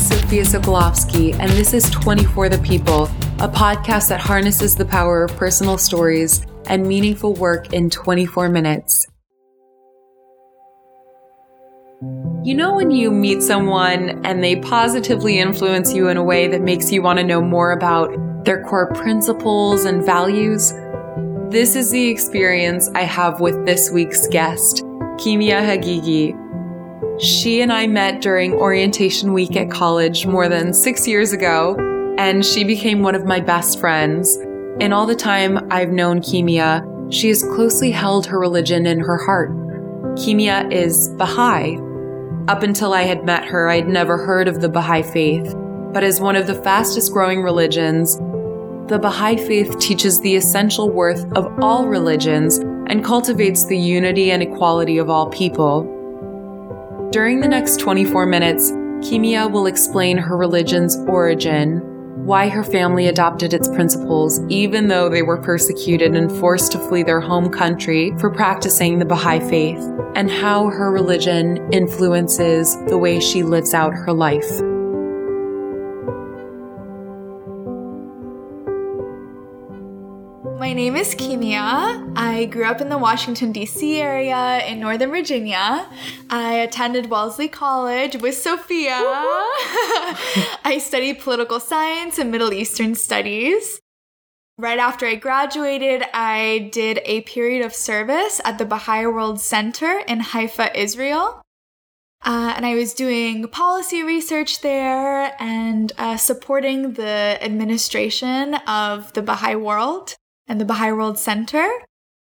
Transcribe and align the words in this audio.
Sophia 0.00 0.44
Sokolovsky, 0.44 1.38
and 1.38 1.52
this 1.52 1.74
is 1.74 1.90
24 1.90 2.48
The 2.48 2.58
People, 2.58 3.04
a 3.38 3.48
podcast 3.48 4.08
that 4.08 4.20
harnesses 4.20 4.74
the 4.74 4.86
power 4.86 5.24
of 5.24 5.36
personal 5.36 5.76
stories 5.76 6.46
and 6.66 6.86
meaningful 6.86 7.34
work 7.34 7.74
in 7.74 7.90
24 7.90 8.48
minutes. 8.48 9.06
You 12.42 12.54
know, 12.54 12.74
when 12.74 12.90
you 12.90 13.10
meet 13.10 13.42
someone 13.42 14.24
and 14.24 14.42
they 14.42 14.56
positively 14.56 15.38
influence 15.38 15.92
you 15.92 16.08
in 16.08 16.16
a 16.16 16.24
way 16.24 16.48
that 16.48 16.62
makes 16.62 16.90
you 16.90 17.02
want 17.02 17.18
to 17.18 17.24
know 17.24 17.42
more 17.42 17.72
about 17.72 18.10
their 18.46 18.64
core 18.64 18.90
principles 18.94 19.84
and 19.84 20.02
values? 20.02 20.72
This 21.50 21.76
is 21.76 21.90
the 21.90 22.08
experience 22.08 22.88
I 22.94 23.02
have 23.02 23.40
with 23.40 23.66
this 23.66 23.90
week's 23.90 24.26
guest, 24.28 24.82
Kimia 25.18 25.60
Hagigi. 25.60 26.34
She 27.20 27.60
and 27.60 27.70
I 27.70 27.86
met 27.86 28.22
during 28.22 28.54
orientation 28.54 29.34
week 29.34 29.54
at 29.54 29.70
college 29.70 30.24
more 30.24 30.48
than 30.48 30.72
six 30.72 31.06
years 31.06 31.34
ago, 31.34 31.76
and 32.16 32.42
she 32.42 32.64
became 32.64 33.02
one 33.02 33.14
of 33.14 33.26
my 33.26 33.40
best 33.40 33.78
friends. 33.78 34.38
In 34.80 34.94
all 34.94 35.04
the 35.04 35.14
time 35.14 35.70
I've 35.70 35.90
known 35.90 36.22
Kimia, 36.22 37.12
she 37.12 37.28
has 37.28 37.42
closely 37.42 37.90
held 37.90 38.24
her 38.24 38.40
religion 38.40 38.86
in 38.86 39.00
her 39.00 39.18
heart. 39.18 39.50
Kimia 40.16 40.72
is 40.72 41.10
Baha'i. 41.18 41.76
Up 42.48 42.62
until 42.62 42.94
I 42.94 43.02
had 43.02 43.26
met 43.26 43.44
her, 43.44 43.68
I'd 43.68 43.86
never 43.86 44.16
heard 44.16 44.48
of 44.48 44.62
the 44.62 44.70
Baha'i 44.70 45.02
faith, 45.02 45.54
but 45.92 46.02
as 46.02 46.22
one 46.22 46.36
of 46.36 46.46
the 46.46 46.62
fastest 46.62 47.12
growing 47.12 47.42
religions, 47.42 48.16
the 48.88 48.98
Baha'i 48.98 49.36
faith 49.36 49.78
teaches 49.78 50.22
the 50.22 50.36
essential 50.36 50.88
worth 50.88 51.30
of 51.36 51.52
all 51.60 51.86
religions 51.86 52.56
and 52.56 53.04
cultivates 53.04 53.66
the 53.66 53.78
unity 53.78 54.30
and 54.30 54.42
equality 54.42 54.96
of 54.96 55.10
all 55.10 55.28
people. 55.28 55.99
During 57.10 57.40
the 57.40 57.48
next 57.48 57.80
24 57.80 58.24
minutes, 58.26 58.70
Kimia 58.70 59.50
will 59.50 59.66
explain 59.66 60.16
her 60.16 60.36
religion's 60.36 60.96
origin, 61.08 61.80
why 62.24 62.48
her 62.48 62.62
family 62.62 63.08
adopted 63.08 63.52
its 63.52 63.66
principles 63.66 64.40
even 64.48 64.86
though 64.86 65.08
they 65.08 65.22
were 65.22 65.36
persecuted 65.36 66.14
and 66.14 66.30
forced 66.30 66.70
to 66.70 66.78
flee 66.78 67.02
their 67.02 67.18
home 67.18 67.50
country 67.50 68.14
for 68.20 68.30
practicing 68.30 69.00
the 69.00 69.04
Baha'i 69.04 69.40
faith, 69.40 69.82
and 70.14 70.30
how 70.30 70.68
her 70.68 70.92
religion 70.92 71.72
influences 71.72 72.76
the 72.86 72.96
way 72.98 73.18
she 73.18 73.42
lives 73.42 73.74
out 73.74 73.92
her 73.92 74.12
life. 74.12 74.60
My 80.60 80.74
name 80.74 80.94
is 80.94 81.14
Kimia. 81.14 82.12
I 82.14 82.44
grew 82.44 82.66
up 82.66 82.82
in 82.82 82.90
the 82.90 82.98
Washington, 82.98 83.50
D.C. 83.50 83.98
area 83.98 84.62
in 84.66 84.78
Northern 84.78 85.08
Virginia. 85.08 85.88
I 86.28 86.52
attended 86.52 87.08
Wellesley 87.08 87.48
College 87.48 88.16
with 88.16 88.36
Sophia. 88.36 88.98
I 90.62 90.78
studied 90.78 91.20
political 91.20 91.60
science 91.60 92.18
and 92.18 92.30
Middle 92.30 92.52
Eastern 92.52 92.94
studies. 92.94 93.80
Right 94.58 94.78
after 94.78 95.06
I 95.06 95.14
graduated, 95.14 96.04
I 96.12 96.68
did 96.74 97.00
a 97.06 97.22
period 97.22 97.64
of 97.64 97.74
service 97.74 98.38
at 98.44 98.58
the 98.58 98.66
Baha'i 98.66 99.06
World 99.06 99.40
Center 99.40 100.00
in 100.06 100.20
Haifa, 100.20 100.78
Israel. 100.78 101.40
Uh, 102.22 102.52
and 102.54 102.66
I 102.66 102.74
was 102.74 102.92
doing 102.92 103.48
policy 103.48 104.02
research 104.02 104.60
there 104.60 105.34
and 105.40 105.90
uh, 105.96 106.18
supporting 106.18 106.92
the 106.92 107.38
administration 107.40 108.56
of 108.66 109.10
the 109.14 109.22
Baha'i 109.22 109.56
World 109.56 110.16
and 110.46 110.60
the 110.60 110.64
Baha'i 110.64 110.92
World 110.92 111.18
Center. 111.18 111.68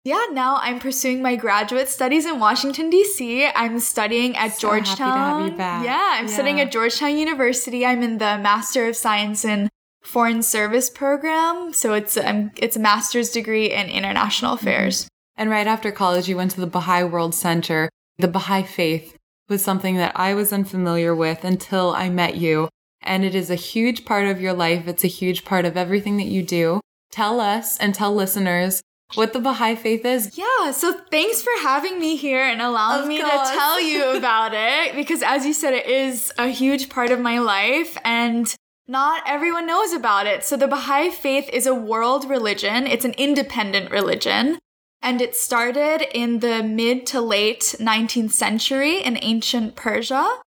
Yeah, 0.03 0.25
now 0.31 0.57
I'm 0.61 0.79
pursuing 0.79 1.21
my 1.21 1.35
graduate 1.35 1.89
studies 1.89 2.25
in 2.25 2.39
Washington, 2.39 2.89
D.C. 2.89 3.45
I'm 3.53 3.79
studying 3.79 4.37
at 4.37 4.53
So 4.53 4.69
Georgetown. 4.69 5.57
Yeah, 5.57 6.11
I'm 6.13 6.29
studying 6.29 6.61
at 6.61 6.71
Georgetown 6.71 7.17
University. 7.17 7.85
I'm 7.85 8.01
in 8.01 8.17
the 8.17 8.37
Master 8.37 8.87
of 8.87 8.95
Science 8.95 9.43
in 9.43 9.69
Foreign 10.01 10.41
Service 10.41 10.89
program. 10.89 11.73
So 11.73 11.93
it's 11.93 12.15
um, 12.15 12.51
it's 12.55 12.77
a 12.77 12.79
master's 12.79 13.31
degree 13.31 13.71
in 13.71 13.89
international 13.89 14.53
affairs. 14.53 15.09
And 15.35 15.49
right 15.49 15.67
after 15.67 15.91
college, 15.91 16.29
you 16.29 16.37
went 16.37 16.51
to 16.51 16.61
the 16.61 16.67
Baha'i 16.67 17.03
World 17.03 17.35
Center. 17.35 17.89
The 18.17 18.29
Baha'i 18.29 18.63
faith 18.63 19.17
was 19.49 19.61
something 19.63 19.97
that 19.97 20.13
I 20.15 20.33
was 20.33 20.53
unfamiliar 20.53 21.13
with 21.13 21.43
until 21.43 21.93
I 21.93 22.09
met 22.09 22.37
you. 22.37 22.69
And 23.01 23.23
it 23.23 23.35
is 23.35 23.49
a 23.49 23.55
huge 23.55 24.05
part 24.05 24.27
of 24.27 24.41
your 24.41 24.53
life. 24.53 24.87
It's 24.87 25.03
a 25.03 25.07
huge 25.07 25.45
part 25.45 25.65
of 25.65 25.75
everything 25.77 26.15
that 26.17 26.25
you 26.25 26.43
do. 26.43 26.79
Tell 27.11 27.39
us 27.39 27.77
and 27.77 27.93
tell 27.95 28.13
listeners 28.13 28.81
what 29.15 29.33
the 29.33 29.39
Baha'i 29.39 29.75
faith 29.75 30.03
is. 30.05 30.37
Yeah, 30.37 30.71
so 30.71 30.93
thanks 31.11 31.41
for 31.41 31.51
having 31.61 31.99
me 31.99 32.15
here 32.17 32.43
and 32.43 32.61
allowing 32.61 33.03
Of 33.03 33.07
me 33.07 33.21
course. 33.21 33.49
to 33.49 33.55
tell 33.55 33.81
you 33.81 34.11
about 34.17 34.51
it 34.53 34.95
because 34.95 35.23
as 35.23 35.45
you 35.45 35.53
said 35.53 35.73
it 35.73 35.85
is 35.87 36.33
a 36.37 36.47
huge 36.49 36.89
part 36.89 37.11
of 37.11 37.19
my 37.19 37.39
life 37.39 37.97
and 38.03 38.53
not 38.87 39.21
everyone 39.25 39.65
knows 39.67 39.91
about 39.93 40.27
it. 40.27 40.43
So 40.43 40.55
the 40.57 40.67
Baha'i 40.67 41.09
faith 41.09 41.49
is 41.51 41.65
a 41.65 41.75
world 41.75 42.29
religion. 42.29 42.87
It's 42.87 43.05
an 43.05 43.13
independent 43.17 43.91
religion 43.91 44.59
and 45.01 45.21
it 45.21 45.35
started 45.35 46.05
in 46.13 46.39
the 46.39 46.63
mid 46.63 47.05
to 47.07 47.21
late 47.21 47.75
19th 47.79 48.31
century 48.31 49.01
in 49.01 49.17
ancient 49.21 49.75
Persia. 49.75 50.39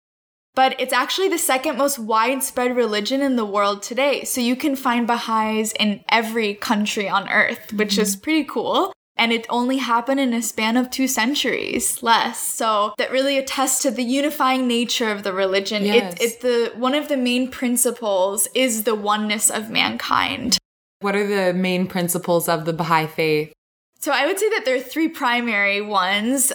But 0.55 0.79
it's 0.81 0.93
actually 0.93 1.29
the 1.29 1.39
second 1.39 1.79
most 1.79 1.99
widespread 1.99 2.77
religion 2.77 3.23
in 3.23 3.37
the 3.37 3.45
world 3.45 3.83
today. 3.83 4.25
So 4.25 4.41
you 4.41 4.57
can 4.57 4.77
find 4.77 5.07
Baha'is 5.07 5.73
in 5.79 6.05
every 6.09 6.55
country 6.55 7.09
on 7.09 7.29
earth, 7.29 7.73
which 7.73 7.99
is 7.99 8.15
mm-hmm. 8.15 8.23
pretty 8.23 8.45
cool. 8.45 8.93
And 9.17 9.33
it 9.33 9.47
only 9.51 9.77
happened 9.77 10.19
in 10.19 10.33
a 10.33 10.41
span 10.41 10.77
of 10.77 10.91
two 10.91 11.07
centuries 11.07 12.03
less. 12.03 12.39
So 12.39 12.95
that 12.97 13.13
really 13.13 13.37
attests 13.37 13.83
to 13.83 13.91
the 13.91 14.03
unifying 14.03 14.67
nature 14.67 15.11
of 15.11 15.23
the 15.23 15.33
religion. 15.33 15.85
Yes. 15.85 16.15
It, 16.15 16.23
it 16.23 16.41
the 16.41 16.73
one 16.79 16.95
of 16.95 17.09
the 17.09 17.19
main 17.19 17.49
principles 17.51 18.49
is 18.55 18.85
the 18.85 18.95
oneness 18.95 19.51
of 19.51 19.71
mankind. 19.71 20.57
What 21.01 21.17
are 21.17 21.27
the 21.27 21.53
main 21.53 21.87
principles 21.87 22.49
of 22.49 22.65
the 22.65 22.73
Baha'i 22.73 23.07
faith? 23.07 23.53
So 23.99 24.13
I 24.13 24.27
would 24.27 24.39
say 24.39 24.49
that 24.51 24.65
there 24.65 24.77
are 24.77 24.81
three 24.81 25.09
primary 25.09 25.83
ones. 25.83 26.53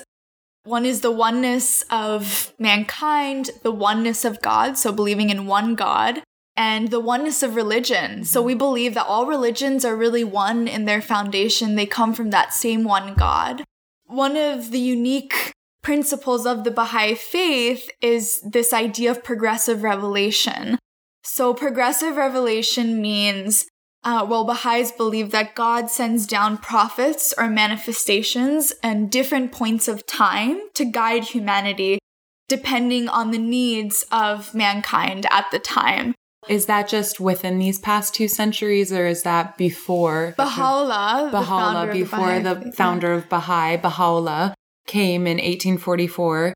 One 0.65 0.85
is 0.85 1.01
the 1.01 1.11
oneness 1.11 1.83
of 1.91 2.53
mankind, 2.57 3.51
the 3.61 3.71
oneness 3.71 4.25
of 4.25 4.41
God, 4.41 4.77
so 4.77 4.91
believing 4.91 5.29
in 5.29 5.45
one 5.45 5.75
God, 5.75 6.23
and 6.57 6.89
the 6.89 6.99
oneness 6.99 7.43
of 7.43 7.55
religion. 7.55 8.23
So 8.23 8.41
we 8.41 8.55
believe 8.55 8.95
that 8.95 9.05
all 9.05 9.27
religions 9.27 9.85
are 9.85 9.95
really 9.95 10.23
one 10.23 10.67
in 10.67 10.85
their 10.85 11.01
foundation. 11.01 11.75
They 11.75 11.85
come 11.85 12.13
from 12.13 12.31
that 12.31 12.51
same 12.51 12.83
one 12.83 13.13
God. 13.13 13.63
One 14.05 14.35
of 14.35 14.71
the 14.71 14.79
unique 14.79 15.51
principles 15.83 16.47
of 16.47 16.63
the 16.63 16.71
Baha'i 16.71 17.13
faith 17.13 17.89
is 18.01 18.41
this 18.41 18.73
idea 18.73 19.11
of 19.11 19.23
progressive 19.23 19.83
revelation. 19.83 20.79
So 21.23 21.53
progressive 21.53 22.15
revelation 22.15 23.01
means 23.01 23.67
uh, 24.05 24.25
well, 24.29 24.45
Baha'is 24.45 24.91
believe 24.91 25.31
that 25.31 25.55
God 25.55 25.89
sends 25.89 26.27
down 26.27 26.59
prophets 26.59 27.33
or 27.37 27.49
manifestations 27.49 28.71
and 28.83 29.11
different 29.11 29.51
points 29.51 29.87
of 29.87 30.05
time 30.05 30.61
to 30.75 30.85
guide 30.85 31.23
humanity 31.23 31.99
depending 32.47 33.09
on 33.09 33.31
the 33.31 33.39
needs 33.39 34.05
of 34.11 34.53
mankind 34.53 35.25
at 35.31 35.49
the 35.51 35.57
time. 35.57 36.13
Is 36.47 36.67
that 36.67 36.87
just 36.87 37.19
within 37.19 37.57
these 37.57 37.79
past 37.79 38.13
two 38.13 38.27
centuries 38.27 38.93
or 38.93 39.07
is 39.07 39.23
that 39.23 39.57
before? 39.57 40.35
Baha'u'llah, 40.37 41.31
Baha'u'llah, 41.31 41.87
the 41.87 41.91
before 41.91 42.39
the 42.39 42.71
founder 42.73 43.13
of 43.13 43.27
Baha'i, 43.27 43.77
Baha'u'llah, 43.77 44.53
came 44.85 45.25
in 45.25 45.37
1844. 45.37 46.53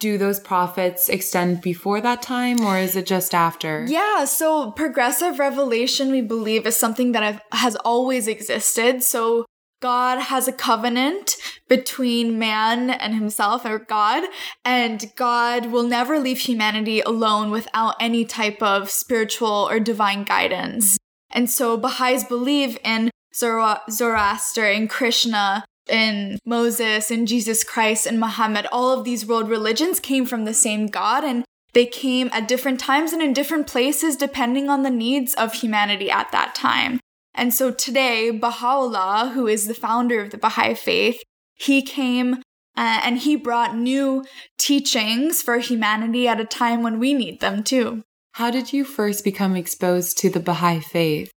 Do 0.00 0.16
those 0.16 0.38
prophets 0.38 1.08
extend 1.08 1.60
before 1.60 2.00
that 2.00 2.22
time 2.22 2.60
or 2.60 2.78
is 2.78 2.94
it 2.94 3.06
just 3.06 3.34
after? 3.34 3.84
Yeah, 3.88 4.24
so 4.26 4.70
progressive 4.70 5.40
revelation, 5.40 6.10
we 6.12 6.20
believe, 6.20 6.66
is 6.66 6.76
something 6.76 7.12
that 7.12 7.22
have- 7.24 7.42
has 7.52 7.74
always 7.76 8.28
existed. 8.28 9.02
So 9.02 9.44
God 9.80 10.18
has 10.18 10.48
a 10.48 10.52
covenant 10.52 11.36
between 11.68 12.38
man 12.38 12.90
and 12.90 13.14
himself, 13.14 13.64
or 13.64 13.78
God, 13.78 14.24
and 14.64 15.12
God 15.16 15.66
will 15.66 15.84
never 15.84 16.18
leave 16.18 16.40
humanity 16.40 17.00
alone 17.00 17.50
without 17.50 17.94
any 18.00 18.24
type 18.24 18.62
of 18.62 18.90
spiritual 18.90 19.68
or 19.70 19.78
divine 19.78 20.24
guidance. 20.24 20.96
And 21.30 21.50
so 21.50 21.76
Baha'is 21.76 22.24
believe 22.24 22.78
in 22.84 23.10
Zoro- 23.34 23.80
Zoroaster 23.90 24.64
and 24.64 24.88
Krishna 24.88 25.64
in 25.88 26.38
Moses 26.44 27.10
and 27.10 27.28
Jesus 27.28 27.64
Christ 27.64 28.06
and 28.06 28.20
Muhammad, 28.20 28.66
all 28.70 28.90
of 28.90 29.04
these 29.04 29.26
world 29.26 29.48
religions 29.48 30.00
came 30.00 30.26
from 30.26 30.44
the 30.44 30.54
same 30.54 30.86
God 30.86 31.24
and 31.24 31.44
they 31.72 31.86
came 31.86 32.30
at 32.32 32.48
different 32.48 32.80
times 32.80 33.12
and 33.12 33.22
in 33.22 33.32
different 33.32 33.66
places 33.66 34.16
depending 34.16 34.68
on 34.68 34.82
the 34.82 34.90
needs 34.90 35.34
of 35.34 35.54
humanity 35.54 36.10
at 36.10 36.32
that 36.32 36.54
time. 36.54 37.00
And 37.34 37.54
so 37.54 37.70
today, 37.70 38.30
Baha'u'llah, 38.30 39.32
who 39.34 39.46
is 39.46 39.66
the 39.66 39.74
founder 39.74 40.20
of 40.20 40.30
the 40.30 40.38
Baha'i 40.38 40.74
faith, 40.74 41.20
he 41.54 41.82
came 41.82 42.42
uh, 42.76 43.00
and 43.04 43.18
he 43.18 43.36
brought 43.36 43.76
new 43.76 44.24
teachings 44.58 45.42
for 45.42 45.58
humanity 45.58 46.26
at 46.26 46.40
a 46.40 46.44
time 46.44 46.82
when 46.82 46.98
we 46.98 47.14
need 47.14 47.40
them 47.40 47.62
too. 47.62 48.02
How 48.32 48.50
did 48.50 48.72
you 48.72 48.84
first 48.84 49.24
become 49.24 49.56
exposed 49.56 50.18
to 50.18 50.30
the 50.30 50.40
Baha'i 50.40 50.80
faith? 50.80 51.30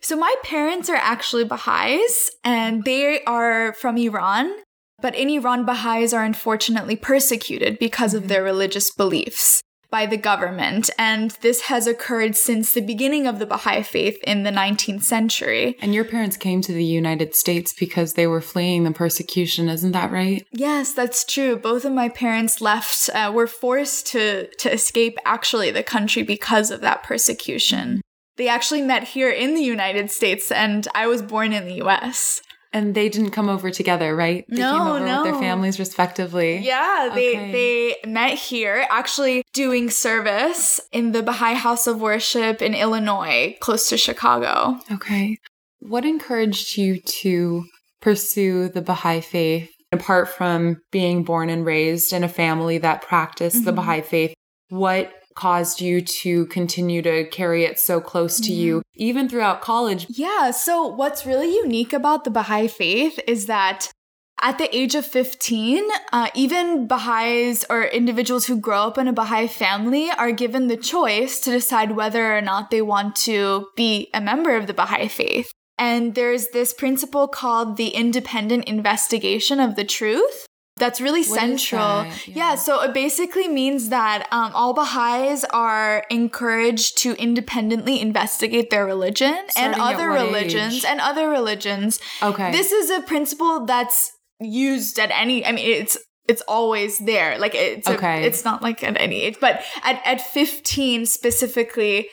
So 0.00 0.16
my 0.16 0.34
parents 0.42 0.88
are 0.88 0.96
actually 0.96 1.44
Baha'is 1.44 2.30
and 2.44 2.84
they 2.84 3.22
are 3.24 3.72
from 3.74 3.96
Iran. 3.96 4.54
But 5.00 5.14
in 5.14 5.30
Iran, 5.30 5.64
Baha'is 5.64 6.12
are 6.12 6.24
unfortunately 6.24 6.96
persecuted 6.96 7.78
because 7.78 8.14
of 8.14 8.28
their 8.28 8.42
religious 8.42 8.90
beliefs. 8.90 9.62
by 9.90 10.04
the 10.04 10.18
government. 10.18 10.90
And 10.98 11.30
this 11.40 11.62
has 11.62 11.86
occurred 11.86 12.36
since 12.36 12.72
the 12.72 12.82
beginning 12.82 13.26
of 13.26 13.38
the 13.38 13.46
Baha'i 13.46 13.82
faith 13.82 14.18
in 14.22 14.42
the 14.42 14.50
19th 14.50 15.02
century. 15.02 15.76
And 15.80 15.94
your 15.94 16.04
parents 16.04 16.36
came 16.36 16.60
to 16.60 16.72
the 16.72 16.84
United 16.84 17.34
States 17.34 17.72
because 17.72 18.12
they 18.12 18.26
were 18.26 18.42
fleeing 18.42 18.84
the 18.84 18.90
persecution, 18.90 19.68
isn't 19.68 19.92
that 19.92 20.10
right? 20.10 20.46
Yes, 20.52 20.92
that's 20.92 21.24
true. 21.24 21.56
Both 21.56 21.86
of 21.86 21.92
my 21.92 22.10
parents 22.10 22.60
left, 22.60 23.08
uh, 23.14 23.32
were 23.34 23.46
forced 23.46 24.06
to, 24.08 24.48
to 24.56 24.70
escape 24.70 25.16
actually 25.24 25.70
the 25.70 25.82
country 25.82 26.22
because 26.22 26.70
of 26.70 26.82
that 26.82 27.02
persecution. 27.02 28.02
They 28.38 28.48
actually 28.48 28.82
met 28.82 29.04
here 29.04 29.30
in 29.30 29.54
the 29.54 29.62
United 29.62 30.10
States, 30.10 30.50
and 30.50 30.86
I 30.94 31.06
was 31.08 31.20
born 31.22 31.52
in 31.52 31.66
the 31.66 31.74
US. 31.86 32.40
And 32.72 32.94
they 32.94 33.08
didn't 33.08 33.30
come 33.30 33.48
over 33.48 33.70
together, 33.70 34.14
right? 34.14 34.44
They 34.48 34.60
No, 34.60 34.72
came 34.78 34.86
over 34.86 35.00
no. 35.06 35.22
with 35.22 35.32
their 35.32 35.40
families 35.40 35.78
respectively. 35.78 36.58
Yeah, 36.58 37.10
they 37.14 37.30
Okay. 37.30 37.52
they 37.52 38.08
met 38.10 38.34
here 38.34 38.86
actually 38.90 39.42
doing 39.54 39.88
service 39.90 40.78
in 40.92 41.12
the 41.12 41.22
Baha'i 41.22 41.54
House 41.54 41.86
of 41.86 42.00
Worship 42.00 42.60
in 42.62 42.74
Illinois, 42.74 43.56
close 43.60 43.88
to 43.88 43.96
Chicago. 43.96 44.78
Okay. 44.92 45.38
What 45.80 46.04
encouraged 46.04 46.76
you 46.76 47.00
to 47.00 47.64
pursue 48.00 48.68
the 48.68 48.82
Baha'i 48.82 49.20
faith 49.22 49.70
apart 49.90 50.28
from 50.28 50.82
being 50.92 51.24
born 51.24 51.48
and 51.48 51.64
raised 51.64 52.12
in 52.12 52.22
a 52.22 52.28
family 52.28 52.76
that 52.78 53.00
practiced 53.02 53.64
the 53.64 53.72
Mhm. 53.72 53.76
Baha'i 53.76 54.00
faith? 54.02 54.34
What 54.68 55.10
caused 55.38 55.80
you 55.80 56.02
to 56.02 56.46
continue 56.46 57.00
to 57.00 57.24
carry 57.28 57.64
it 57.64 57.78
so 57.78 58.00
close 58.00 58.40
to 58.40 58.52
you, 58.52 58.82
even 58.94 59.28
throughout 59.28 59.60
college? 59.60 60.04
Yeah, 60.08 60.50
so 60.50 60.84
what's 60.84 61.24
really 61.24 61.54
unique 61.54 61.92
about 61.92 62.24
the 62.24 62.30
Baha'i 62.30 62.66
faith 62.66 63.20
is 63.24 63.46
that 63.46 63.92
at 64.40 64.58
the 64.58 64.74
age 64.76 64.96
of 64.96 65.06
15, 65.06 65.84
uh, 66.12 66.28
even 66.34 66.88
Baha'is 66.88 67.64
or 67.70 67.84
individuals 67.84 68.46
who 68.46 68.58
grow 68.58 68.82
up 68.88 68.98
in 68.98 69.06
a 69.06 69.12
Baha'i 69.12 69.46
family 69.46 70.10
are 70.10 70.32
given 70.32 70.66
the 70.66 70.76
choice 70.76 71.38
to 71.40 71.52
decide 71.52 71.92
whether 71.92 72.36
or 72.36 72.40
not 72.40 72.72
they 72.72 72.82
want 72.82 73.14
to 73.28 73.68
be 73.76 74.10
a 74.12 74.20
member 74.20 74.56
of 74.56 74.66
the 74.66 74.74
Baha'i 74.74 75.06
faith. 75.06 75.52
And 75.78 76.16
there's 76.16 76.48
this 76.48 76.74
principle 76.74 77.28
called 77.28 77.76
the 77.76 77.90
independent 77.90 78.64
investigation 78.64 79.60
of 79.60 79.76
the 79.76 79.84
truth. 79.84 80.47
That's 80.78 81.00
really 81.00 81.22
What 81.24 81.38
central. 81.40 81.80
that? 82.04 82.26
Yeah. 82.28 82.34
Yeah. 82.36 82.54
so 82.54 82.80
it 82.82 82.94
basically 82.94 83.48
means 83.48 83.88
that 83.90 84.26
um, 84.30 84.52
all 84.54 84.72
Baha'is 84.74 85.44
are 85.50 86.04
encouraged 86.10 86.98
to 86.98 87.12
independently 87.14 88.00
investigate 88.00 88.70
their 88.70 88.86
religion 88.86 89.34
and 89.34 89.74
Starting 89.74 89.80
at 89.82 89.94
other 89.94 90.08
religions 90.10 90.74
age? 90.76 90.84
and 90.84 91.00
other 91.00 91.28
religions. 91.28 91.98
Okay. 92.22 92.50
This 92.52 92.72
is 92.72 92.90
a 92.90 93.00
principle 93.02 93.66
that's 93.66 94.12
used 94.40 94.98
at 94.98 95.10
any. 95.10 95.44
I 95.44 95.52
mean, 95.52 95.66
it's 95.82 95.98
it's 96.28 96.42
always 96.42 96.98
there. 96.98 97.38
Like 97.38 97.54
it's 97.54 97.88
a- 97.88 98.26
it's 98.26 98.44
not 98.44 98.62
like 98.62 98.84
at 98.84 99.00
any 99.00 99.22
age, 99.22 99.36
but 99.40 99.62
at 99.82 100.00
at 100.04 100.20
fifteen 100.20 101.06
specifically, 101.06 102.08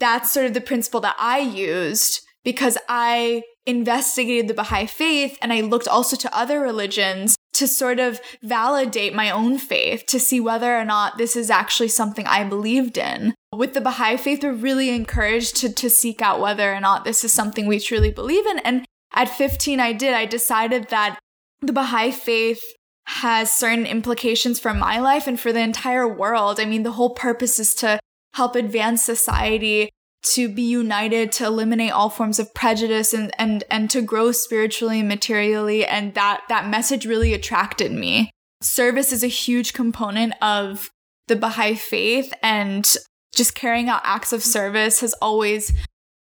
that's 0.00 0.30
sort 0.32 0.46
of 0.46 0.54
the 0.54 0.60
principle 0.60 1.00
that 1.00 1.16
I 1.18 1.38
used 1.38 2.20
because 2.44 2.76
I 2.88 3.42
investigated 3.66 4.48
the 4.48 4.54
Baha'i 4.54 4.86
faith 4.86 5.38
and 5.40 5.52
I 5.52 5.60
looked 5.60 5.86
also 5.86 6.16
to 6.16 6.36
other 6.36 6.58
religions 6.60 7.36
to 7.62 7.68
sort 7.68 8.00
of 8.00 8.20
validate 8.42 9.14
my 9.14 9.30
own 9.30 9.56
faith 9.56 10.04
to 10.06 10.18
see 10.18 10.40
whether 10.40 10.76
or 10.76 10.84
not 10.84 11.16
this 11.16 11.36
is 11.36 11.48
actually 11.48 11.86
something 11.86 12.26
I 12.26 12.42
believed 12.42 12.98
in. 12.98 13.36
With 13.52 13.74
the 13.74 13.80
Baha'i 13.80 14.16
faith, 14.16 14.42
we're 14.42 14.52
really 14.52 14.90
encouraged 14.90 15.54
to, 15.58 15.72
to 15.72 15.88
seek 15.88 16.20
out 16.20 16.40
whether 16.40 16.74
or 16.74 16.80
not 16.80 17.04
this 17.04 17.22
is 17.22 17.32
something 17.32 17.68
we 17.68 17.78
truly 17.78 18.10
believe 18.10 18.44
in. 18.48 18.58
And 18.60 18.84
at 19.14 19.28
15, 19.28 19.78
I 19.78 19.92
did. 19.92 20.12
I 20.12 20.26
decided 20.26 20.88
that 20.88 21.20
the 21.60 21.72
Baha'i 21.72 22.10
faith 22.10 22.60
has 23.06 23.52
certain 23.52 23.86
implications 23.86 24.58
for 24.58 24.74
my 24.74 24.98
life 24.98 25.28
and 25.28 25.38
for 25.38 25.52
the 25.52 25.60
entire 25.60 26.08
world. 26.08 26.58
I 26.58 26.64
mean, 26.64 26.82
the 26.82 26.92
whole 26.92 27.10
purpose 27.10 27.60
is 27.60 27.76
to 27.76 28.00
help 28.34 28.56
advance 28.56 29.04
society, 29.04 29.90
to 30.22 30.48
be 30.48 30.62
united, 30.62 31.32
to 31.32 31.46
eliminate 31.46 31.92
all 31.92 32.08
forms 32.08 32.38
of 32.38 32.54
prejudice 32.54 33.12
and 33.12 33.32
and 33.38 33.64
and 33.70 33.90
to 33.90 34.02
grow 34.02 34.32
spiritually 34.32 35.00
and 35.00 35.08
materially. 35.08 35.84
And 35.84 36.14
that 36.14 36.42
that 36.48 36.68
message 36.68 37.06
really 37.06 37.34
attracted 37.34 37.92
me. 37.92 38.30
Service 38.60 39.12
is 39.12 39.24
a 39.24 39.28
huge 39.28 39.72
component 39.72 40.34
of 40.40 40.90
the 41.28 41.36
Baha'i 41.36 41.74
faith 41.74 42.32
and 42.42 42.96
just 43.34 43.54
carrying 43.54 43.88
out 43.88 44.02
acts 44.04 44.32
of 44.32 44.42
service 44.42 45.00
has 45.00 45.14
always 45.14 45.72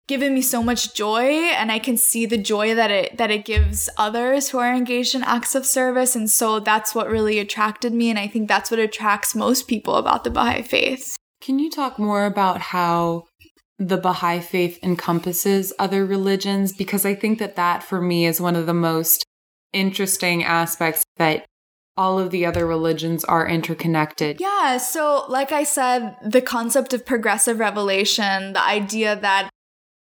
given 0.07 0.33
me 0.33 0.41
so 0.41 0.63
much 0.63 0.95
joy 0.95 1.29
and 1.29 1.71
I 1.71 1.79
can 1.79 1.97
see 1.97 2.25
the 2.25 2.37
joy 2.37 2.73
that 2.73 2.91
it 2.91 3.17
that 3.17 3.29
it 3.29 3.45
gives 3.45 3.89
others 3.97 4.49
who 4.49 4.57
are 4.57 4.73
engaged 4.73 5.13
in 5.13 5.23
acts 5.23 5.53
of 5.53 5.65
service 5.65 6.15
and 6.15 6.29
so 6.29 6.59
that's 6.59 6.95
what 6.95 7.09
really 7.09 7.39
attracted 7.39 7.93
me 7.93 8.09
and 8.09 8.17
I 8.17 8.27
think 8.27 8.47
that's 8.47 8.71
what 8.71 8.79
attracts 8.79 9.35
most 9.35 9.67
people 9.67 9.95
about 9.95 10.23
the 10.23 10.29
Baha'i 10.29 10.61
faith. 10.61 11.15
Can 11.41 11.59
you 11.59 11.69
talk 11.69 11.99
more 11.99 12.25
about 12.25 12.59
how 12.59 13.25
the 13.79 13.97
Baha'i 13.97 14.39
faith 14.39 14.79
encompasses 14.83 15.73
other 15.77 16.05
religions? 16.05 16.73
Because 16.73 17.05
I 17.05 17.15
think 17.15 17.39
that 17.39 17.55
that 17.55 17.83
for 17.83 18.01
me 18.01 18.25
is 18.25 18.41
one 18.41 18.55
of 18.55 18.65
the 18.65 18.73
most 18.73 19.25
interesting 19.73 20.43
aspects 20.43 21.03
that 21.17 21.45
all 21.95 22.19
of 22.19 22.29
the 22.29 22.45
other 22.45 22.65
religions 22.65 23.23
are 23.25 23.47
interconnected. 23.47 24.39
Yeah, 24.39 24.77
so 24.77 25.25
like 25.29 25.51
I 25.51 25.63
said, 25.63 26.15
the 26.23 26.41
concept 26.41 26.93
of 26.93 27.05
progressive 27.05 27.59
revelation, 27.59 28.53
the 28.53 28.63
idea 28.63 29.15
that 29.15 29.49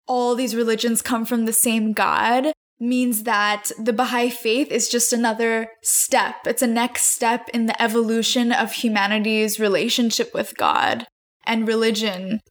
all 0.08 0.36
these 0.36 0.56
religions 0.56 1.02
come 1.02 1.26
from 1.26 1.46
the 1.46 1.54
same 1.54 1.94
God, 1.94 2.52
means 2.80 3.24
that 3.24 3.72
the 3.80 3.94
Baha'i 3.94 4.30
faith 4.30 4.70
is 4.72 4.90
just 4.90 5.14
another 5.14 5.70
step. 5.82 6.36
It's 6.46 6.62
a 6.62 6.68
next 6.68 7.04
step 7.04 7.50
in 7.54 7.68
the 7.68 7.82
evolution 7.82 8.52
of 8.52 8.74
humanity's 8.74 9.60
relationship 9.60 10.34
with 10.34 10.58
God 10.58 11.08
and 11.46 11.68
religion. 11.68 12.42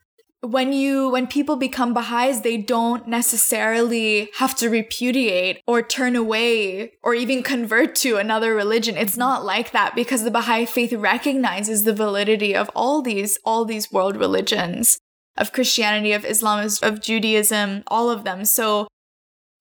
When 0.45 0.73
you 0.75 1.09
when 1.09 1.27
people 1.27 1.57
become 1.57 1.95
Baha'is, 1.95 2.43
they 2.43 2.59
don't 2.59 3.09
necessarily 3.09 4.31
have 4.37 4.55
to 4.57 4.69
repudiate 4.69 5.63
or 5.67 5.81
turn 5.81 6.17
away 6.17 6.93
or 7.03 7.15
even 7.15 7.43
convert 7.43 7.95
to 7.97 8.17
another 8.17 8.55
religion. 8.55 8.97
It's 8.97 9.17
not 9.17 9.45
like 9.45 9.73
that 9.73 9.95
because 9.95 10.23
the 10.23 10.31
Baha'i 10.31 10.67
faith 10.67 10.93
recognizes 10.93 11.85
the 11.85 11.95
validity 11.95 12.55
of 12.55 12.71
all 12.75 13.01
these 13.01 13.39
all 13.45 13.65
these 13.65 13.91
world 13.91 14.17
religions 14.17 14.99
of 15.37 15.53
Christianity, 15.53 16.13
of 16.13 16.25
Islam, 16.25 16.69
of 16.83 17.01
Judaism, 17.01 17.83
all 17.89 18.11
of 18.11 18.25
them. 18.25 18.45
So 18.45 18.87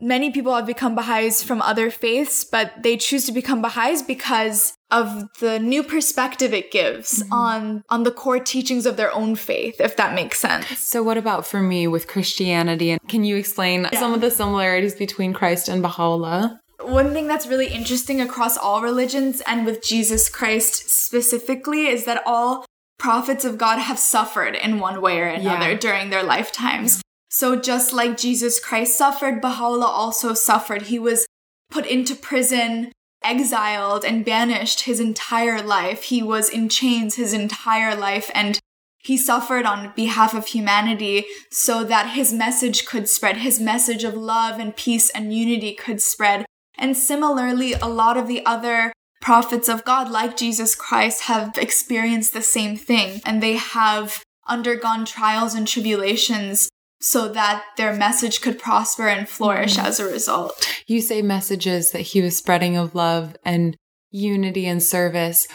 many 0.03 0.31
people 0.31 0.53
have 0.53 0.65
become 0.65 0.95
Baha'is 0.95 1.43
from 1.43 1.61
other 1.61 1.89
faiths, 1.89 2.43
but 2.43 2.83
they 2.83 2.97
choose 2.97 3.25
to 3.25 3.31
become 3.31 3.61
Baha'is 3.61 4.03
because 4.03 4.73
of 4.91 5.27
the 5.39 5.57
new 5.59 5.81
perspective 5.81 6.53
it 6.53 6.71
gives 6.71 7.23
mm-hmm. 7.23 7.33
on 7.33 7.83
on 7.89 8.03
the 8.03 8.11
core 8.11 8.39
teachings 8.39 8.85
of 8.85 8.97
their 8.97 9.13
own 9.13 9.35
faith, 9.35 9.79
if 9.79 9.95
that 9.97 10.13
makes 10.13 10.39
sense. 10.39 10.67
So, 10.77 11.01
what 11.01 11.17
about 11.17 11.47
for 11.47 11.61
me 11.61 11.87
with 11.87 12.07
Christianity? 12.07 12.91
And 12.91 12.99
can 13.07 13.23
you 13.23 13.37
explain 13.37 13.87
some 13.93 14.13
of 14.13 14.21
the 14.21 14.29
similarities 14.29 14.95
between 14.95 15.33
Christ 15.33 15.69
and 15.69 15.81
Baha'u'llah? 15.81 16.59
One 16.81 17.13
thing 17.13 17.27
that's 17.27 17.47
really 17.47 17.67
interesting 17.67 18.19
across 18.19 18.57
all 18.57 18.81
religions 18.81 19.41
and 19.47 19.65
with 19.65 19.81
Jesus 19.81 20.27
Christ 20.29 20.89
specifically 20.89 21.87
is 21.87 22.03
that 22.05 22.21
all 22.25 22.65
prophets 22.99 23.45
of 23.45 23.57
God 23.57 23.79
have 23.79 23.97
suffered 23.97 24.55
in 24.55 24.79
one 24.79 25.01
way 25.01 25.19
or 25.19 25.27
another 25.27 25.71
Yeah. 25.71 25.77
during 25.77 26.09
their 26.09 26.23
lifetimes. 26.23 27.01
So 27.33 27.55
just 27.55 27.93
like 27.93 28.15
Jesus 28.15 28.59
Christ 28.59 28.95
suffered, 28.95 29.41
Baha'u'llah 29.41 29.87
also 29.87 30.35
suffered. 30.35 30.83
He 30.83 30.99
was 30.99 31.25
put 31.71 31.87
into 31.87 32.13
prison, 32.13 32.91
exiled, 33.23 34.05
and 34.05 34.23
banished 34.23 34.81
his 34.81 34.99
entire 34.99 35.59
life. 35.59 36.03
He 36.03 36.21
was 36.21 36.47
in 36.47 36.69
chains 36.69 37.15
his 37.15 37.33
entire 37.33 37.95
life 37.95 38.29
and 38.35 38.59
he 38.99 39.17
suffered 39.17 39.65
on 39.65 39.93
behalf 39.95 40.35
of 40.35 40.45
humanity 40.45 41.25
so 41.51 41.83
that 41.83 42.11
his 42.11 42.31
message 42.31 42.85
could 42.85 43.09
spread, 43.09 43.37
his 43.37 43.59
message 43.59 44.03
of 44.03 44.13
love 44.13 44.59
and 44.59 44.75
peace 44.75 45.09
and 45.09 45.33
unity 45.33 45.73
could 45.73 46.03
spread. 46.03 46.45
And 46.77 46.95
similarly, 46.95 47.73
a 47.73 47.87
lot 47.87 48.15
of 48.15 48.27
the 48.27 48.45
other 48.45 48.93
prophets 49.21 49.67
of 49.67 49.83
God, 49.83 50.07
like 50.07 50.37
Jesus 50.37 50.75
Christ, 50.75 51.23
have 51.23 51.57
experienced 51.57 52.31
the 52.33 52.43
same 52.43 52.77
thing 52.77 53.21
and 53.25 53.41
they 53.41 53.55
have 53.55 54.21
undergone 54.47 55.03
trials 55.03 55.55
and 55.55 55.67
tribulations 55.67 56.69
so 57.03 57.27
that 57.27 57.65
their 57.75 57.93
message 57.93 58.39
could 58.39 58.57
prosper 58.57 59.09
and 59.09 59.27
flourish 59.27 59.77
as 59.77 59.99
a 59.99 60.05
result. 60.05 60.67
You 60.87 61.01
say 61.01 61.21
messages 61.21 61.91
that 61.91 62.01
he 62.01 62.21
was 62.21 62.37
spreading 62.37 62.77
of 62.77 62.95
love 62.95 63.35
and 63.43 63.75
unity 64.09 64.65
and 64.65 64.81
service. 64.81 65.45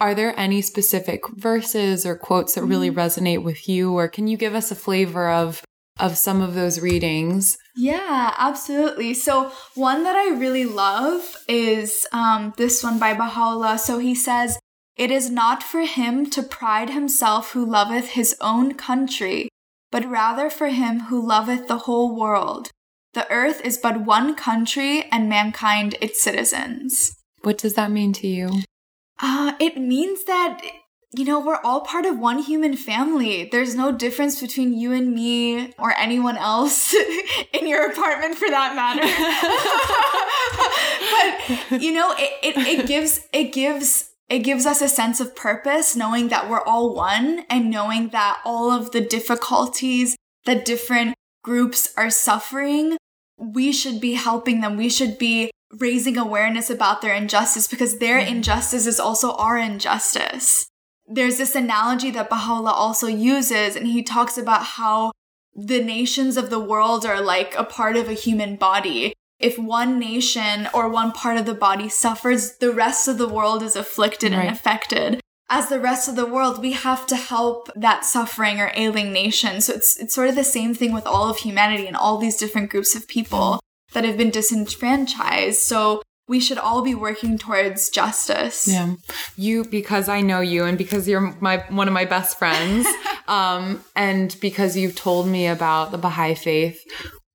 Are 0.00 0.14
there 0.14 0.38
any 0.38 0.60
specific 0.60 1.26
verses 1.28 2.04
or 2.04 2.14
quotes 2.14 2.54
that 2.54 2.64
really 2.64 2.90
resonate 2.90 3.42
with 3.42 3.68
you, 3.68 3.94
or 3.94 4.06
can 4.06 4.28
you 4.28 4.36
give 4.36 4.54
us 4.54 4.70
a 4.70 4.76
flavor 4.76 5.30
of 5.30 5.62
of 5.98 6.16
some 6.16 6.40
of 6.40 6.54
those 6.54 6.78
readings? 6.78 7.58
Yeah, 7.74 8.34
absolutely. 8.38 9.14
So, 9.14 9.50
one 9.74 10.04
that 10.04 10.14
I 10.14 10.28
really 10.28 10.64
love 10.64 11.38
is 11.48 12.06
um, 12.12 12.52
this 12.56 12.84
one 12.84 12.98
by 12.98 13.14
Baha'u'llah. 13.14 13.78
So, 13.78 13.98
he 13.98 14.14
says, 14.14 14.58
It 14.96 15.10
is 15.10 15.30
not 15.30 15.62
for 15.62 15.80
him 15.80 16.28
to 16.30 16.42
pride 16.42 16.90
himself 16.90 17.52
who 17.52 17.64
loveth 17.64 18.10
his 18.10 18.36
own 18.40 18.74
country, 18.74 19.48
but 19.90 20.04
rather 20.04 20.50
for 20.50 20.68
him 20.68 21.00
who 21.00 21.26
loveth 21.26 21.68
the 21.68 21.78
whole 21.78 22.18
world. 22.18 22.70
The 23.14 23.30
earth 23.30 23.60
is 23.64 23.78
but 23.78 24.04
one 24.04 24.34
country, 24.34 25.08
and 25.10 25.28
mankind 25.28 25.96
its 26.00 26.20
citizens. 26.22 27.16
What 27.42 27.58
does 27.58 27.74
that 27.74 27.90
mean 27.90 28.12
to 28.14 28.26
you? 28.26 28.62
Uh, 29.20 29.52
it 29.58 29.76
means 29.78 30.24
that 30.24 30.60
you 31.12 31.24
know, 31.24 31.40
we're 31.40 31.60
all 31.64 31.80
part 31.80 32.04
of 32.04 32.18
one 32.18 32.38
human 32.38 32.76
family. 32.76 33.48
There's 33.50 33.74
no 33.74 33.92
difference 33.92 34.40
between 34.42 34.74
you 34.74 34.92
and 34.92 35.14
me 35.14 35.72
or 35.78 35.96
anyone 35.96 36.36
else 36.36 36.94
in 37.54 37.66
your 37.66 37.90
apartment 37.90 38.34
for 38.34 38.48
that 38.50 38.74
matter. 38.76 39.00
but 41.70 41.82
you 41.82 41.92
know, 41.92 42.12
it, 42.18 42.56
it, 42.56 42.80
it 42.80 42.86
gives 42.86 43.26
it 43.32 43.52
gives 43.54 44.07
it 44.28 44.40
gives 44.40 44.66
us 44.66 44.80
a 44.80 44.88
sense 44.88 45.20
of 45.20 45.36
purpose 45.36 45.96
knowing 45.96 46.28
that 46.28 46.48
we're 46.48 46.62
all 46.62 46.94
one 46.94 47.44
and 47.48 47.70
knowing 47.70 48.08
that 48.10 48.40
all 48.44 48.70
of 48.70 48.92
the 48.92 49.00
difficulties 49.00 50.16
that 50.44 50.64
different 50.64 51.14
groups 51.42 51.92
are 51.96 52.10
suffering, 52.10 52.96
we 53.36 53.72
should 53.72 54.00
be 54.00 54.14
helping 54.14 54.60
them. 54.60 54.76
We 54.76 54.90
should 54.90 55.18
be 55.18 55.50
raising 55.78 56.16
awareness 56.16 56.70
about 56.70 57.02
their 57.02 57.14
injustice 57.14 57.68
because 57.68 57.98
their 57.98 58.20
mm-hmm. 58.20 58.36
injustice 58.36 58.86
is 58.86 59.00
also 59.00 59.32
our 59.34 59.56
injustice 59.56 60.68
there's 61.08 61.38
this 61.38 61.54
analogy 61.54 62.10
that 62.10 62.28
Baha'u'llah 62.28 62.70
also 62.70 63.06
uses, 63.06 63.76
and 63.76 63.86
he 63.86 64.02
talks 64.02 64.36
about 64.36 64.62
how 64.62 65.12
the 65.54 65.82
nations 65.82 66.36
of 66.36 66.50
the 66.50 66.60
world 66.60 67.06
are 67.06 67.20
like 67.20 67.54
a 67.56 67.64
part 67.64 67.96
of 67.96 68.08
a 68.08 68.12
human 68.12 68.56
body. 68.56 69.14
If 69.38 69.58
one 69.58 69.98
nation 69.98 70.68
or 70.74 70.88
one 70.88 71.12
part 71.12 71.36
of 71.36 71.46
the 71.46 71.54
body 71.54 71.88
suffers, 71.88 72.56
the 72.56 72.72
rest 72.72 73.06
of 73.06 73.18
the 73.18 73.28
world 73.28 73.62
is 73.62 73.76
afflicted 73.76 74.32
right. 74.32 74.40
and 74.40 74.50
affected. 74.50 75.20
As 75.48 75.68
the 75.68 75.80
rest 75.80 76.08
of 76.08 76.16
the 76.16 76.26
world, 76.26 76.60
we 76.60 76.72
have 76.72 77.06
to 77.06 77.16
help 77.16 77.70
that 77.74 78.04
suffering 78.04 78.60
or 78.60 78.72
ailing 78.74 79.12
nation. 79.12 79.60
So 79.60 79.72
it's 79.74 79.96
it's 79.98 80.14
sort 80.14 80.28
of 80.28 80.34
the 80.34 80.44
same 80.44 80.74
thing 80.74 80.92
with 80.92 81.06
all 81.06 81.30
of 81.30 81.38
humanity 81.38 81.86
and 81.86 81.96
all 81.96 82.18
these 82.18 82.36
different 82.36 82.70
groups 82.70 82.94
of 82.94 83.08
people 83.08 83.60
that 83.92 84.04
have 84.04 84.18
been 84.18 84.30
disenfranchised. 84.30 85.60
So 85.60 86.02
we 86.28 86.40
should 86.40 86.58
all 86.58 86.82
be 86.82 86.94
working 86.94 87.38
towards 87.38 87.88
justice. 87.88 88.68
Yeah. 88.68 88.96
You 89.36 89.64
because 89.64 90.08
I 90.08 90.20
know 90.20 90.40
you 90.40 90.64
and 90.64 90.76
because 90.76 91.08
you're 91.08 91.34
my 91.40 91.64
one 91.70 91.88
of 91.88 91.94
my 91.94 92.04
best 92.04 92.38
friends 92.38 92.86
um 93.28 93.82
and 93.96 94.36
because 94.40 94.76
you've 94.76 94.96
told 94.96 95.26
me 95.26 95.46
about 95.46 95.90
the 95.90 95.98
Baha'i 95.98 96.34
faith. 96.34 96.84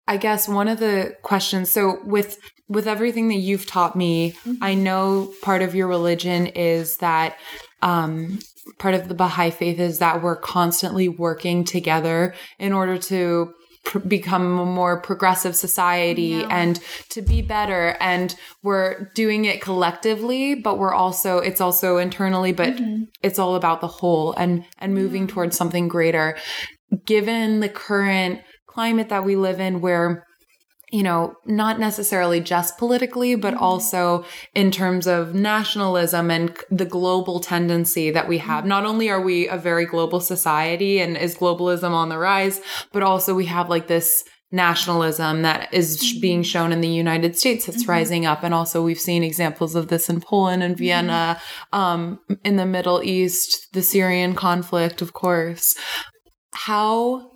I 0.08 0.18
guess 0.18 0.48
one 0.48 0.68
of 0.68 0.80
the 0.80 1.16
questions 1.24 1.72
so 1.72 2.00
with 2.04 2.40
with 2.70 2.88
everything 2.88 3.28
that 3.28 3.36
you've 3.36 3.66
taught 3.66 3.96
me, 3.96 4.32
mm-hmm. 4.32 4.64
I 4.64 4.74
know 4.74 5.32
part 5.42 5.62
of 5.62 5.76
your 5.76 5.88
religion 5.88 6.48
is 6.48 6.98
that 6.98 7.38
um 7.82 8.40
part 8.80 8.94
of 8.94 9.08
the 9.08 9.14
Baha'i 9.14 9.52
faith 9.52 9.80
is 9.80 10.00
that 10.00 10.22
we're 10.22 10.38
constantly 10.38 11.10
working 11.10 11.64
together 11.64 12.34
in 12.60 12.74
order 12.74 12.98
to 12.98 13.54
pr- 13.84 14.00
become 14.00 14.60
a 14.60 14.66
more 14.66 15.00
progressive 15.02 15.56
society 15.56 16.22
yeah. 16.22 16.48
and 16.50 16.80
to 17.10 17.22
be 17.22 17.42
better 17.42 17.98
and 18.00 18.36
we're 18.62 19.12
doing 19.16 19.46
it 19.46 19.62
collectively 19.62 20.56
but 20.56 20.78
we're 20.78 20.94
also 20.94 21.40
it's 21.40 21.62
also 21.62 21.98
internally 21.98 22.54
but 22.54 22.70
mm-hmm. 22.70 23.04
it's 23.22 23.40
all 23.40 23.56
about 23.56 23.82
the 23.82 23.88
whole 23.88 24.34
and 24.34 24.66
and 24.80 24.94
moving 24.94 25.28
towards 25.28 25.58
something 25.58 25.88
greater 25.88 26.38
given 27.06 27.60
the 27.60 27.70
current 27.70 28.40
climate 28.74 29.10
that 29.10 29.24
we 29.24 29.36
live 29.36 29.60
in 29.60 29.82
where 29.82 30.26
you 30.94 31.02
know, 31.02 31.36
not 31.48 31.80
necessarily 31.80 32.40
just 32.40 32.78
politically, 32.78 33.34
but 33.34 33.56
mm-hmm. 33.56 33.64
also 33.64 34.24
in 34.54 34.70
terms 34.70 35.08
of 35.08 35.34
nationalism 35.34 36.30
and 36.30 36.56
the 36.70 36.86
global 36.86 37.40
tendency 37.40 38.12
that 38.12 38.28
we 38.28 38.38
have. 38.38 38.64
Not 38.64 38.86
only 38.86 39.10
are 39.10 39.20
we 39.20 39.48
a 39.48 39.58
very 39.58 39.88
global 39.88 40.20
society 40.20 41.00
and 41.00 41.18
is 41.18 41.36
globalism 41.36 41.90
on 41.94 42.10
the 42.10 42.20
rise, 42.20 42.62
but 42.92 43.02
also 43.02 43.34
we 43.34 43.48
have 43.48 43.70
like 43.70 43.88
this 43.88 44.24
nationalism 44.52 45.42
that 45.42 45.74
is 45.74 45.98
mm-hmm. 45.98 46.20
being 46.22 46.44
shown 46.44 46.72
in 46.72 46.82
the 46.82 46.88
United 46.88 47.36
States 47.36 47.66
that's 47.66 47.82
mm-hmm. 47.82 47.92
rising 47.92 48.26
up. 48.28 48.44
And 48.44 48.54
also 48.54 48.84
we've 48.84 49.00
seen 49.00 49.24
examples 49.24 49.74
of 49.74 49.88
this 49.88 50.10
in 50.10 50.22
Poland 50.22 50.62
and 50.62 50.78
Vienna, 50.78 51.42
mm-hmm. 51.74 51.80
um, 51.80 52.20
in 52.44 52.58
the 52.58 52.68
Middle 52.68 53.02
East, 53.02 53.74
the 53.74 53.82
Syrian 53.82 54.36
conflict, 54.36 55.02
of 55.02 55.12
course. 55.12 55.76
How 56.54 57.33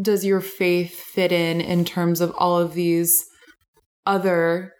does 0.00 0.24
your 0.24 0.40
faith 0.40 0.94
fit 0.94 1.32
in 1.32 1.60
in 1.60 1.84
terms 1.84 2.20
of 2.20 2.32
all 2.38 2.58
of 2.58 2.74
these 2.74 3.24
other 4.06 4.72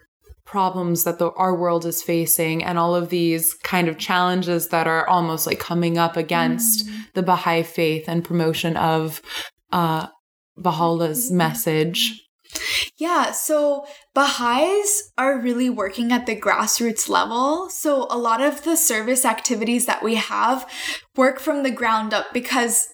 problems 0.45 1.05
that 1.05 1.19
the, 1.19 1.31
our 1.33 1.57
world 1.57 1.87
is 1.87 2.03
facing 2.03 2.63
and 2.63 2.79
all 2.79 2.95
of 2.95 3.09
these 3.09 3.55
kind 3.63 3.89
of 3.89 3.99
challenges 3.99 4.69
that 4.69 4.87
are 4.87 5.09
almost 5.09 5.47
like 5.47 5.59
coming 5.59 5.97
up 5.97 6.17
against 6.17 6.87
mm. 6.87 7.07
the 7.15 7.23
Baha'i 7.23 7.63
faith 7.63 8.05
and 8.09 8.25
promotion 8.25 8.77
of 8.77 9.23
uh, 9.71 10.09
Baha'u'llah's 10.57 11.31
mm. 11.31 11.37
message? 11.37 12.21
Yeah, 12.99 13.33
so 13.33 13.87
Baha'is 14.15 15.13
are 15.17 15.41
really 15.41 15.71
working 15.71 16.13
at 16.13 16.27
the 16.27 16.39
grassroots 16.39 17.09
level. 17.09 17.71
So 17.71 18.07
a 18.11 18.19
lot 18.19 18.43
of 18.43 18.65
the 18.65 18.77
service 18.77 19.25
activities 19.25 19.87
that 19.87 20.03
we 20.03 20.17
have 20.17 20.69
work 21.17 21.41
from 21.41 21.63
the 21.63 21.71
ground 21.71 22.13
up 22.13 22.27
because 22.35 22.92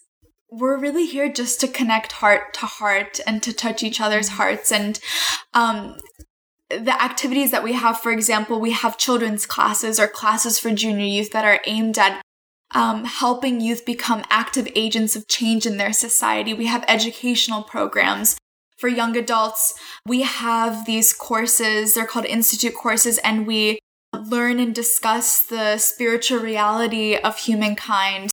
we're 0.51 0.79
really 0.79 1.07
here 1.07 1.31
just 1.31 1.61
to 1.61 1.69
connect 1.69 2.13
heart 2.13 2.55
to 2.55 2.67
heart 2.67 3.21
and 3.27 3.43
to 3.43 3.53
touch 3.53 3.83
each 3.83 4.01
other's 4.01 4.31
hearts. 4.31 4.73
And 4.73 4.99
um, 5.53 5.99
the 6.71 7.03
activities 7.03 7.51
that 7.51 7.65
we 7.65 7.73
have 7.73 7.99
for 8.01 8.13
example 8.13 8.61
we 8.61 8.73
have 8.73 8.99
children's 8.99 9.47
classes 9.47 9.99
or 9.99 10.07
classes 10.07 10.59
for 10.59 10.71
junior 10.71 11.07
youth 11.07 11.33
that 11.33 11.45
are 11.45 11.61
aimed 11.67 11.99
at 11.99 12.21
um, 12.75 13.05
helping 13.05 13.61
youth 13.61 13.87
become 13.87 14.23
active 14.29 14.69
agents 14.75 15.17
of 15.17 15.27
change 15.27 15.65
in 15.65 15.79
their 15.79 15.93
society. 15.93 16.53
We 16.53 16.67
have 16.67 16.85
educational 16.87 17.63
programs 17.63 18.37
for 18.77 18.89
young 18.89 19.17
adults. 19.17 19.73
We 20.07 20.23
have 20.23 20.85
these 20.85 21.15
courses. 21.15 21.95
They're 21.95 22.07
called 22.07 22.27
institute 22.27 22.75
courses 22.75 23.19
and 23.19 23.47
we 23.47 23.79
learn 24.15 24.59
and 24.59 24.75
discuss 24.75 25.41
the 25.41 25.79
spiritual 25.79 26.41
reality 26.41 27.17
of 27.17 27.39
humankind 27.39 28.31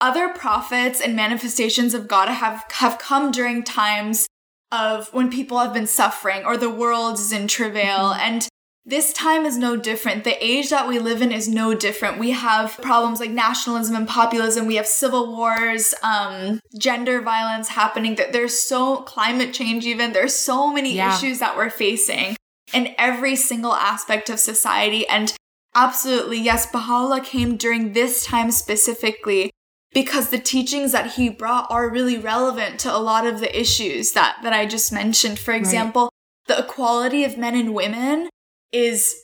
other 0.00 0.30
prophets 0.30 1.00
and 1.00 1.14
manifestations 1.14 1.94
of 1.94 2.08
God 2.08 2.28
have, 2.28 2.64
have 2.70 2.98
come 2.98 3.30
during 3.30 3.62
times 3.62 4.26
of 4.72 5.12
when 5.12 5.30
people 5.30 5.58
have 5.58 5.74
been 5.74 5.86
suffering 5.86 6.44
or 6.44 6.56
the 6.56 6.70
world 6.70 7.18
is 7.18 7.32
in 7.32 7.46
travail. 7.46 8.10
Mm-hmm. 8.10 8.20
And 8.20 8.48
this 8.86 9.12
time 9.12 9.44
is 9.44 9.58
no 9.58 9.76
different. 9.76 10.24
The 10.24 10.42
age 10.44 10.70
that 10.70 10.88
we 10.88 10.98
live 10.98 11.20
in 11.20 11.32
is 11.32 11.46
no 11.48 11.74
different. 11.74 12.18
We 12.18 12.30
have 12.30 12.78
problems 12.80 13.20
like 13.20 13.30
nationalism 13.30 13.94
and 13.94 14.08
populism. 14.08 14.66
We 14.66 14.76
have 14.76 14.86
civil 14.86 15.36
wars, 15.36 15.94
um, 16.02 16.60
gender 16.78 17.20
violence 17.20 17.68
happening. 17.68 18.14
That 18.14 18.32
there's 18.32 18.58
so 18.58 18.98
climate 18.98 19.52
change. 19.52 19.84
Even 19.84 20.12
there's 20.12 20.34
so 20.34 20.72
many 20.72 20.94
yeah. 20.94 21.14
issues 21.14 21.40
that 21.40 21.56
we're 21.56 21.70
facing 21.70 22.36
in 22.72 22.94
every 22.96 23.36
single 23.36 23.74
aspect 23.74 24.30
of 24.30 24.40
society. 24.40 25.06
And 25.08 25.34
absolutely, 25.74 26.40
yes, 26.40 26.70
Baha'u'llah 26.70 27.20
came 27.20 27.56
during 27.56 27.92
this 27.92 28.24
time 28.24 28.50
specifically 28.50 29.49
because 29.92 30.30
the 30.30 30.38
teachings 30.38 30.92
that 30.92 31.12
he 31.12 31.28
brought 31.28 31.70
are 31.70 31.90
really 31.90 32.18
relevant 32.18 32.78
to 32.80 32.94
a 32.94 32.98
lot 32.98 33.26
of 33.26 33.40
the 33.40 33.58
issues 33.58 34.12
that 34.12 34.36
that 34.42 34.52
I 34.52 34.66
just 34.66 34.92
mentioned. 34.92 35.38
For 35.38 35.52
example, 35.52 36.10
right. 36.48 36.56
the 36.56 36.64
equality 36.64 37.24
of 37.24 37.36
men 37.36 37.54
and 37.54 37.74
women 37.74 38.28
is 38.72 39.16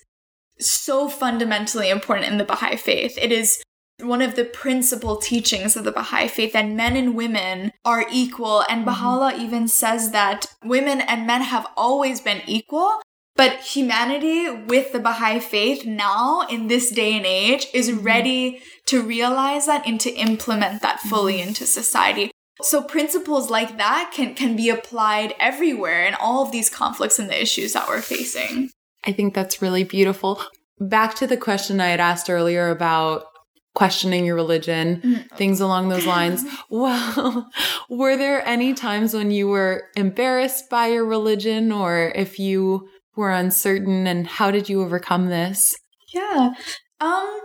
so 0.58 1.08
fundamentally 1.08 1.90
important 1.90 2.28
in 2.28 2.38
the 2.38 2.44
Baha'i 2.44 2.76
faith. 2.76 3.18
It 3.20 3.30
is 3.30 3.62
one 4.00 4.20
of 4.20 4.36
the 4.36 4.44
principal 4.44 5.16
teachings 5.16 5.76
of 5.76 5.84
the 5.84 5.92
Baha'i 5.92 6.28
faith 6.28 6.54
and 6.54 6.76
men 6.76 6.96
and 6.96 7.14
women 7.14 7.72
are 7.84 8.06
equal. 8.10 8.64
And 8.68 8.84
mm-hmm. 8.84 8.90
Baha'u'llah 8.90 9.36
even 9.38 9.68
says 9.68 10.10
that 10.10 10.46
women 10.64 11.00
and 11.00 11.26
men 11.26 11.42
have 11.42 11.66
always 11.76 12.20
been 12.20 12.42
equal, 12.46 13.00
but 13.36 13.60
humanity 13.60 14.50
with 14.50 14.92
the 14.92 14.98
Baha'i 14.98 15.40
faith 15.40 15.84
now 15.84 16.42
in 16.48 16.68
this 16.68 16.90
day 16.90 17.12
and 17.12 17.26
age 17.26 17.66
is 17.74 17.90
mm-hmm. 17.90 18.02
ready 18.02 18.62
to 18.86 19.02
realize 19.02 19.66
that 19.66 19.86
and 19.86 20.00
to 20.00 20.10
implement 20.10 20.82
that 20.82 21.00
fully 21.00 21.38
mm-hmm. 21.38 21.48
into 21.48 21.66
society. 21.66 22.30
So 22.62 22.82
principles 22.82 23.50
like 23.50 23.76
that 23.76 24.12
can, 24.14 24.34
can 24.34 24.56
be 24.56 24.70
applied 24.70 25.34
everywhere 25.38 26.06
in 26.06 26.14
all 26.14 26.42
of 26.42 26.52
these 26.52 26.70
conflicts 26.70 27.18
and 27.18 27.28
the 27.28 27.40
issues 27.40 27.74
that 27.74 27.88
we're 27.88 28.00
facing. 28.00 28.70
I 29.04 29.12
think 29.12 29.34
that's 29.34 29.60
really 29.60 29.84
beautiful. 29.84 30.42
Back 30.80 31.14
to 31.16 31.26
the 31.26 31.36
question 31.36 31.80
I 31.80 31.88
had 31.88 32.00
asked 32.00 32.30
earlier 32.30 32.70
about 32.70 33.26
questioning 33.74 34.24
your 34.24 34.34
religion, 34.34 35.02
mm-hmm. 35.02 35.36
things 35.36 35.60
along 35.60 35.90
those 35.90 36.06
lines. 36.06 36.44
well, 36.70 37.50
were 37.90 38.16
there 38.16 38.44
any 38.48 38.72
times 38.72 39.12
when 39.12 39.30
you 39.30 39.48
were 39.48 39.84
embarrassed 39.94 40.70
by 40.70 40.86
your 40.88 41.04
religion 41.04 41.70
or 41.70 42.10
if 42.14 42.38
you 42.38 42.88
were 43.16 43.32
uncertain 43.32 44.06
and 44.06 44.26
how 44.26 44.50
did 44.50 44.68
you 44.68 44.82
overcome 44.82 45.28
this? 45.28 45.74
Yeah. 46.12 46.52
Um 47.00 47.40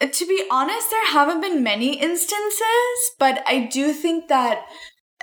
to 0.00 0.26
be 0.26 0.44
honest, 0.50 0.90
there 0.90 1.06
haven't 1.06 1.40
been 1.40 1.62
many 1.62 1.98
instances, 1.98 3.10
but 3.18 3.42
I 3.46 3.68
do 3.72 3.92
think 3.92 4.28
that 4.28 4.66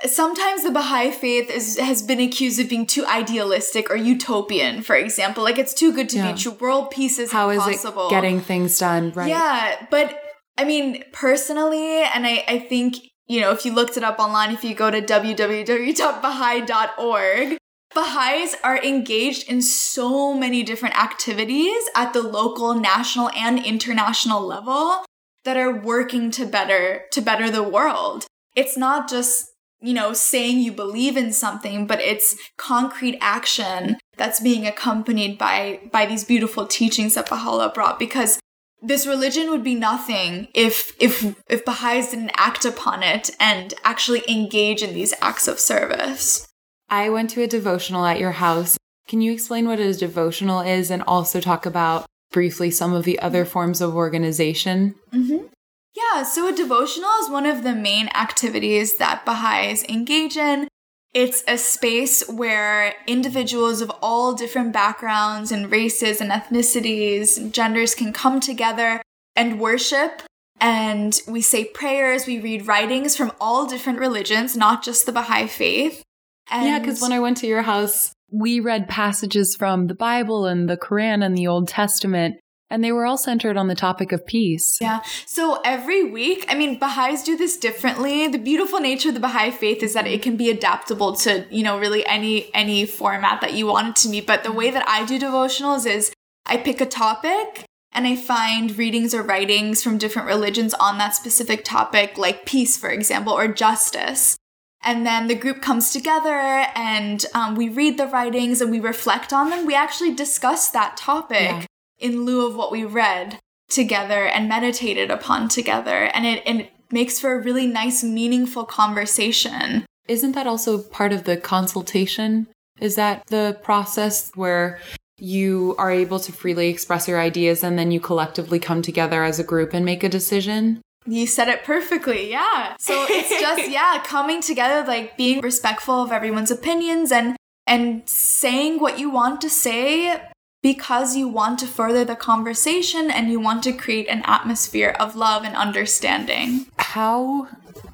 sometimes 0.06 0.62
the 0.62 0.70
Baha'i 0.70 1.10
faith 1.10 1.50
is, 1.50 1.78
has 1.78 2.02
been 2.02 2.20
accused 2.20 2.60
of 2.60 2.68
being 2.68 2.86
too 2.86 3.04
idealistic 3.06 3.90
or 3.90 3.96
utopian, 3.96 4.82
for 4.82 4.94
example. 4.96 5.42
Like 5.44 5.58
it's 5.58 5.74
too 5.74 5.92
good 5.92 6.08
to 6.10 6.16
yeah. 6.16 6.32
be 6.32 6.38
true. 6.38 6.52
World 6.52 6.90
peace 6.90 7.18
is 7.18 7.32
How 7.32 7.50
impossible. 7.50 8.06
Is 8.06 8.12
it 8.12 8.14
getting 8.14 8.40
things 8.40 8.78
done, 8.78 9.12
right? 9.12 9.28
Yeah, 9.28 9.86
but 9.90 10.18
I 10.56 10.64
mean, 10.64 11.04
personally, 11.12 12.02
and 12.02 12.26
I, 12.26 12.44
I 12.48 12.58
think, 12.58 12.96
you 13.26 13.40
know, 13.40 13.52
if 13.52 13.64
you 13.64 13.72
looked 13.72 13.96
it 13.96 14.02
up 14.02 14.18
online, 14.18 14.50
if 14.52 14.64
you 14.64 14.74
go 14.74 14.90
to 14.90 15.00
www.baha'i.org, 15.00 17.58
Baha'is 17.94 18.54
are 18.62 18.82
engaged 18.82 19.48
in 19.48 19.62
so 19.62 20.34
many 20.34 20.62
different 20.62 20.96
activities 20.96 21.82
at 21.96 22.12
the 22.12 22.22
local, 22.22 22.74
national, 22.74 23.30
and 23.30 23.64
international 23.64 24.40
level. 24.40 25.04
that 25.42 25.56
are 25.56 25.74
working 25.74 26.30
to 26.30 26.44
better 26.44 27.06
to 27.10 27.20
better 27.22 27.50
the 27.50 27.62
world. 27.62 28.26
It's 28.54 28.76
not 28.76 29.08
just 29.08 29.46
you 29.80 29.94
know, 29.94 30.12
saying 30.12 30.58
you 30.58 30.72
believe 30.72 31.16
in 31.16 31.32
something, 31.32 31.86
but 31.86 32.00
it's 32.00 32.36
concrete 32.58 33.16
action 33.20 33.96
that's 34.16 34.40
being 34.40 34.66
accompanied 34.66 35.38
by 35.38 35.80
by 35.90 36.06
these 36.06 36.24
beautiful 36.24 36.66
teachings 36.66 37.14
that 37.14 37.30
Baha'u'llah 37.30 37.72
brought 37.72 37.98
because 37.98 38.38
this 38.82 39.06
religion 39.06 39.50
would 39.50 39.64
be 39.64 39.74
nothing 39.74 40.48
if 40.54 40.92
if 41.00 41.34
if 41.48 41.64
Baha'is 41.64 42.10
didn't 42.10 42.32
act 42.36 42.64
upon 42.64 43.02
it 43.02 43.30
and 43.40 43.72
actually 43.84 44.22
engage 44.28 44.82
in 44.82 44.94
these 44.94 45.14
acts 45.22 45.48
of 45.48 45.58
service. 45.58 46.46
I 46.90 47.08
went 47.08 47.30
to 47.30 47.42
a 47.42 47.46
devotional 47.46 48.04
at 48.04 48.18
your 48.18 48.32
house. 48.32 48.76
Can 49.06 49.20
you 49.20 49.32
explain 49.32 49.66
what 49.66 49.78
a 49.78 49.94
devotional 49.94 50.60
is 50.60 50.90
and 50.90 51.02
also 51.06 51.40
talk 51.40 51.64
about 51.64 52.06
briefly 52.32 52.70
some 52.70 52.92
of 52.92 53.04
the 53.04 53.18
other 53.20 53.44
forms 53.44 53.80
of 53.80 53.94
organization? 53.94 54.96
Mm-hmm. 55.12 55.46
Yeah, 55.94 56.22
so 56.24 56.48
a 56.48 56.52
devotional 56.52 57.10
is 57.22 57.30
one 57.30 57.46
of 57.46 57.62
the 57.62 57.74
main 57.74 58.08
activities 58.08 58.96
that 58.98 59.24
Baha'is 59.24 59.84
engage 59.84 60.36
in. 60.36 60.68
It's 61.12 61.42
a 61.48 61.58
space 61.58 62.28
where 62.28 62.94
individuals 63.06 63.80
of 63.80 63.90
all 64.00 64.34
different 64.34 64.72
backgrounds 64.72 65.50
and 65.50 65.70
races 65.70 66.20
and 66.20 66.30
ethnicities 66.30 67.36
and 67.36 67.52
genders 67.52 67.96
can 67.96 68.12
come 68.12 68.38
together 68.38 69.02
and 69.34 69.60
worship. 69.60 70.22
And 70.60 71.20
we 71.26 71.40
say 71.40 71.64
prayers, 71.64 72.26
we 72.26 72.38
read 72.38 72.66
writings 72.66 73.16
from 73.16 73.32
all 73.40 73.66
different 73.66 73.98
religions, 73.98 74.56
not 74.56 74.84
just 74.84 75.06
the 75.06 75.12
Baha'i 75.12 75.48
faith. 75.48 76.04
And 76.50 76.66
yeah, 76.66 76.78
because 76.78 77.00
when 77.00 77.12
I 77.12 77.20
went 77.20 77.38
to 77.38 77.46
your 77.46 77.62
house, 77.62 78.12
we 78.32 78.60
read 78.60 78.88
passages 78.88 79.56
from 79.56 79.86
the 79.86 79.94
Bible 79.94 80.46
and 80.46 80.68
the 80.68 80.76
Quran 80.76 81.24
and 81.24 81.36
the 81.36 81.46
Old 81.46 81.68
Testament. 81.68 82.36
And 82.72 82.84
they 82.84 82.92
were 82.92 83.04
all 83.04 83.18
centered 83.18 83.56
on 83.56 83.66
the 83.66 83.74
topic 83.74 84.12
of 84.12 84.24
peace. 84.24 84.78
Yeah. 84.80 85.00
So 85.26 85.60
every 85.64 86.04
week, 86.04 86.46
I 86.48 86.54
mean, 86.54 86.78
Baha'is 86.78 87.24
do 87.24 87.36
this 87.36 87.56
differently. 87.56 88.28
The 88.28 88.38
beautiful 88.38 88.78
nature 88.78 89.08
of 89.08 89.14
the 89.14 89.20
Baha'i 89.20 89.50
faith 89.50 89.82
is 89.82 89.92
that 89.94 90.06
it 90.06 90.22
can 90.22 90.36
be 90.36 90.50
adaptable 90.50 91.16
to, 91.16 91.46
you 91.50 91.64
know, 91.64 91.80
really 91.80 92.06
any 92.06 92.54
any 92.54 92.86
format 92.86 93.40
that 93.40 93.54
you 93.54 93.66
want 93.66 93.88
it 93.88 93.96
to 94.02 94.08
be. 94.08 94.20
But 94.20 94.44
the 94.44 94.52
way 94.52 94.70
that 94.70 94.88
I 94.88 95.04
do 95.04 95.18
devotionals 95.18 95.84
is 95.84 96.12
I 96.46 96.58
pick 96.58 96.80
a 96.80 96.86
topic 96.86 97.64
and 97.92 98.06
I 98.06 98.14
find 98.14 98.76
readings 98.78 99.14
or 99.14 99.22
writings 99.22 99.82
from 99.82 99.98
different 99.98 100.28
religions 100.28 100.72
on 100.74 100.98
that 100.98 101.16
specific 101.16 101.64
topic, 101.64 102.16
like 102.16 102.46
peace, 102.46 102.76
for 102.76 102.90
example, 102.90 103.32
or 103.32 103.48
justice. 103.48 104.36
And 104.82 105.04
then 105.04 105.28
the 105.28 105.34
group 105.34 105.60
comes 105.60 105.92
together 105.92 106.34
and 106.74 107.24
um, 107.34 107.54
we 107.54 107.68
read 107.68 107.98
the 107.98 108.06
writings 108.06 108.60
and 108.60 108.70
we 108.70 108.80
reflect 108.80 109.32
on 109.32 109.50
them. 109.50 109.66
We 109.66 109.74
actually 109.74 110.14
discuss 110.14 110.70
that 110.70 110.96
topic. 110.96 111.50
Yeah 111.50 111.66
in 112.00 112.24
lieu 112.24 112.46
of 112.46 112.56
what 112.56 112.72
we 112.72 112.84
read 112.84 113.38
together 113.68 114.26
and 114.26 114.48
meditated 114.48 115.10
upon 115.10 115.48
together. 115.48 116.10
And 116.14 116.26
it, 116.26 116.42
and 116.44 116.62
it 116.62 116.72
makes 116.90 117.20
for 117.20 117.34
a 117.34 117.42
really 117.42 117.66
nice, 117.66 118.02
meaningful 118.02 118.64
conversation. 118.64 119.84
Isn't 120.08 120.32
that 120.32 120.46
also 120.46 120.78
part 120.82 121.12
of 121.12 121.24
the 121.24 121.36
consultation? 121.36 122.48
Is 122.80 122.96
that 122.96 123.26
the 123.26 123.58
process 123.62 124.32
where 124.34 124.80
you 125.18 125.76
are 125.78 125.92
able 125.92 126.18
to 126.18 126.32
freely 126.32 126.68
express 126.68 127.06
your 127.06 127.20
ideas 127.20 127.62
and 127.62 127.78
then 127.78 127.90
you 127.90 128.00
collectively 128.00 128.58
come 128.58 128.82
together 128.82 129.22
as 129.22 129.38
a 129.38 129.44
group 129.44 129.74
and 129.74 129.84
make 129.84 130.02
a 130.02 130.08
decision? 130.08 130.80
You 131.06 131.26
said 131.26 131.48
it 131.48 131.64
perfectly, 131.64 132.30
yeah. 132.30 132.76
So 132.78 133.06
it's 133.08 133.30
just, 133.40 133.70
yeah, 133.70 134.02
coming 134.04 134.42
together, 134.42 134.86
like 134.86 135.16
being 135.16 135.40
respectful 135.40 136.02
of 136.02 136.12
everyone's 136.12 136.50
opinions 136.50 137.10
and 137.10 137.36
and 137.66 138.08
saying 138.08 138.80
what 138.80 138.98
you 138.98 139.10
want 139.10 139.40
to 139.40 139.48
say 139.48 140.20
because 140.62 141.16
you 141.16 141.28
want 141.28 141.58
to 141.60 141.66
further 141.66 142.04
the 142.04 142.16
conversation 142.16 143.10
and 143.10 143.30
you 143.30 143.40
want 143.40 143.62
to 143.62 143.72
create 143.72 144.08
an 144.08 144.22
atmosphere 144.26 144.94
of 144.98 145.16
love 145.16 145.44
and 145.44 145.56
understanding. 145.56 146.66
How, 146.78 147.48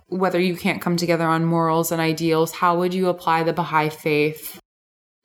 whether 0.09 0.41
you 0.41 0.57
can't 0.57 0.83
come 0.83 0.97
together 0.97 1.27
on 1.27 1.45
morals 1.45 1.93
and 1.93 2.01
ideals, 2.01 2.53
how 2.53 2.79
would 2.79 2.95
you 2.95 3.09
apply 3.09 3.43
the 3.43 3.53
Baha'i 3.53 3.91
faith 3.91 4.59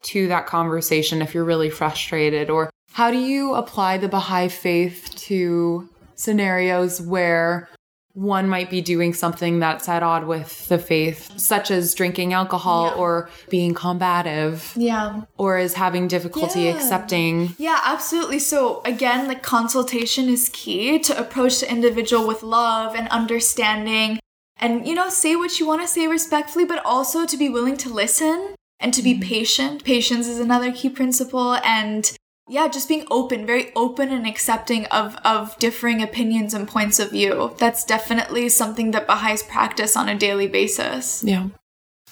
to 0.03 0.27
that 0.27 0.47
conversation 0.47 1.21
if 1.21 1.33
you're 1.33 1.45
really 1.45 1.69
frustrated? 1.69 2.49
Or 2.49 2.69
how 2.91 3.09
do 3.09 3.17
you 3.17 3.55
apply 3.55 3.97
the 3.97 4.09
Baha'i 4.09 4.49
faith 4.49 5.13
to 5.15 5.89
scenarios 6.21 7.01
where 7.01 7.67
one 8.13 8.47
might 8.49 8.69
be 8.69 8.81
doing 8.81 9.13
something 9.13 9.59
that's 9.59 9.87
at 9.87 10.03
odds 10.03 10.25
with 10.25 10.67
the 10.67 10.77
faith, 10.77 11.39
such 11.39 11.71
as 11.71 11.95
drinking 11.95 12.33
alcohol 12.33 12.87
yeah. 12.87 12.93
or 12.95 13.29
being 13.49 13.73
combative. 13.73 14.73
Yeah. 14.75 15.21
Or 15.37 15.57
is 15.57 15.73
having 15.73 16.07
difficulty 16.07 16.63
yeah. 16.63 16.75
accepting. 16.75 17.55
Yeah, 17.57 17.79
absolutely. 17.85 18.39
So, 18.39 18.81
again, 18.83 19.27
the 19.27 19.35
consultation 19.35 20.27
is 20.27 20.49
key 20.53 20.99
to 20.99 21.17
approach 21.17 21.61
the 21.61 21.71
individual 21.71 22.27
with 22.27 22.43
love 22.43 22.95
and 22.95 23.07
understanding 23.07 24.19
and, 24.57 24.85
you 24.85 24.93
know, 24.93 25.09
say 25.09 25.35
what 25.35 25.59
you 25.59 25.65
want 25.65 25.81
to 25.81 25.87
say 25.87 26.07
respectfully, 26.07 26.65
but 26.65 26.85
also 26.85 27.25
to 27.25 27.37
be 27.37 27.49
willing 27.49 27.77
to 27.77 27.89
listen 27.89 28.55
and 28.79 28.93
to 28.93 29.01
be 29.01 29.13
mm-hmm. 29.13 29.23
patient. 29.23 29.83
Patience 29.83 30.27
is 30.27 30.39
another 30.39 30.71
key 30.71 30.89
principle. 30.89 31.55
And 31.63 32.11
yeah, 32.51 32.67
just 32.67 32.89
being 32.89 33.07
open, 33.09 33.45
very 33.45 33.71
open 33.77 34.11
and 34.11 34.27
accepting 34.27 34.85
of 34.87 35.15
of 35.23 35.57
differing 35.57 36.03
opinions 36.03 36.53
and 36.53 36.67
points 36.67 36.99
of 36.99 37.11
view. 37.11 37.55
That's 37.57 37.85
definitely 37.85 38.49
something 38.49 38.91
that 38.91 39.07
Baha'is 39.07 39.41
practice 39.43 39.95
on 39.95 40.09
a 40.09 40.17
daily 40.17 40.47
basis. 40.47 41.23
Yeah. 41.23 41.47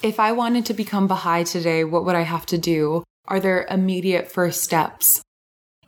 If 0.01 0.17
I 0.17 0.31
wanted 0.31 0.65
to 0.67 0.73
become 0.73 1.07
Baha'i 1.07 1.43
today, 1.43 1.83
what 1.83 2.05
would 2.05 2.15
I 2.15 2.21
have 2.21 2.45
to 2.47 2.57
do? 2.57 3.03
Are 3.27 3.41
there 3.41 3.67
immediate 3.69 4.31
first 4.31 4.63
steps? 4.63 5.21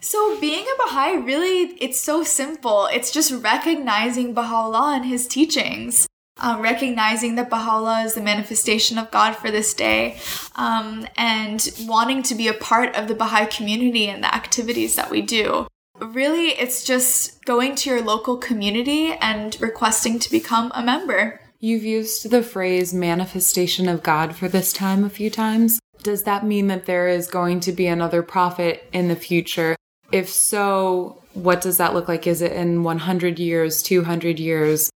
So 0.01 0.37
being 0.41 0.65
a 0.65 0.83
Baha'i 0.83 1.15
really 1.15 1.77
it's 1.79 2.01
so 2.01 2.21
simple. 2.21 2.89
It's 2.91 3.11
just 3.11 3.31
recognizing 3.31 4.33
Baha'u'llah 4.33 4.97
and 4.97 5.05
his 5.05 5.27
teachings 5.27 6.07
um, 6.39 6.61
recognizing 6.61 7.35
that 7.35 7.49
Baha'u'llah 7.49 8.05
is 8.05 8.13
the 8.13 8.21
manifestation 8.21 8.97
of 8.97 9.11
God 9.11 9.35
for 9.35 9.51
this 9.51 9.73
day, 9.73 10.17
um, 10.55 11.07
and 11.15 11.69
wanting 11.81 12.23
to 12.23 12.35
be 12.35 12.47
a 12.47 12.53
part 12.53 12.95
of 12.95 13.07
the 13.07 13.15
Baha'i 13.15 13.45
community 13.45 14.07
and 14.07 14.23
the 14.23 14.33
activities 14.33 14.95
that 14.95 15.09
we 15.09 15.21
do. 15.21 15.67
Really, 15.99 16.49
it's 16.49 16.83
just 16.83 17.45
going 17.45 17.75
to 17.75 17.89
your 17.91 18.01
local 18.01 18.37
community 18.37 19.13
and 19.13 19.55
requesting 19.61 20.17
to 20.19 20.31
become 20.31 20.71
a 20.73 20.81
member. 20.81 21.39
You've 21.59 21.83
used 21.83 22.31
the 22.31 22.41
phrase 22.41 22.91
manifestation 22.91 23.87
of 23.87 24.01
God 24.01 24.35
for 24.35 24.47
this 24.47 24.73
time 24.73 25.03
a 25.03 25.09
few 25.09 25.29
times. 25.29 25.79
Does 26.01 26.23
that 26.23 26.43
mean 26.43 26.65
that 26.67 26.85
there 26.85 27.07
is 27.07 27.27
going 27.27 27.59
to 27.61 27.71
be 27.71 27.85
another 27.85 28.23
prophet 28.23 28.89
in 28.91 29.09
the 29.09 29.15
future? 29.15 29.75
If 30.11 30.27
so, 30.27 31.21
what 31.33 31.61
does 31.61 31.77
that 31.77 31.93
look 31.93 32.07
like? 32.07 32.25
Is 32.25 32.41
it 32.41 32.53
in 32.53 32.81
100 32.81 33.37
years, 33.37 33.83
200 33.83 34.39
years? 34.39 34.89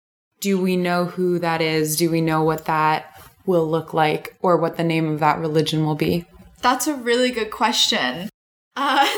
Do 0.44 0.60
we 0.60 0.76
know 0.76 1.06
who 1.06 1.38
that 1.38 1.62
is? 1.62 1.96
Do 1.96 2.10
we 2.10 2.20
know 2.20 2.42
what 2.42 2.66
that 2.66 3.18
will 3.46 3.66
look 3.66 3.94
like 3.94 4.36
or 4.40 4.58
what 4.58 4.76
the 4.76 4.84
name 4.84 5.08
of 5.08 5.18
that 5.20 5.38
religion 5.38 5.86
will 5.86 5.94
be? 5.94 6.26
That's 6.60 6.86
a 6.86 6.94
really 6.94 7.30
good 7.30 7.50
question. 7.50 8.28
Uh, 8.76 9.08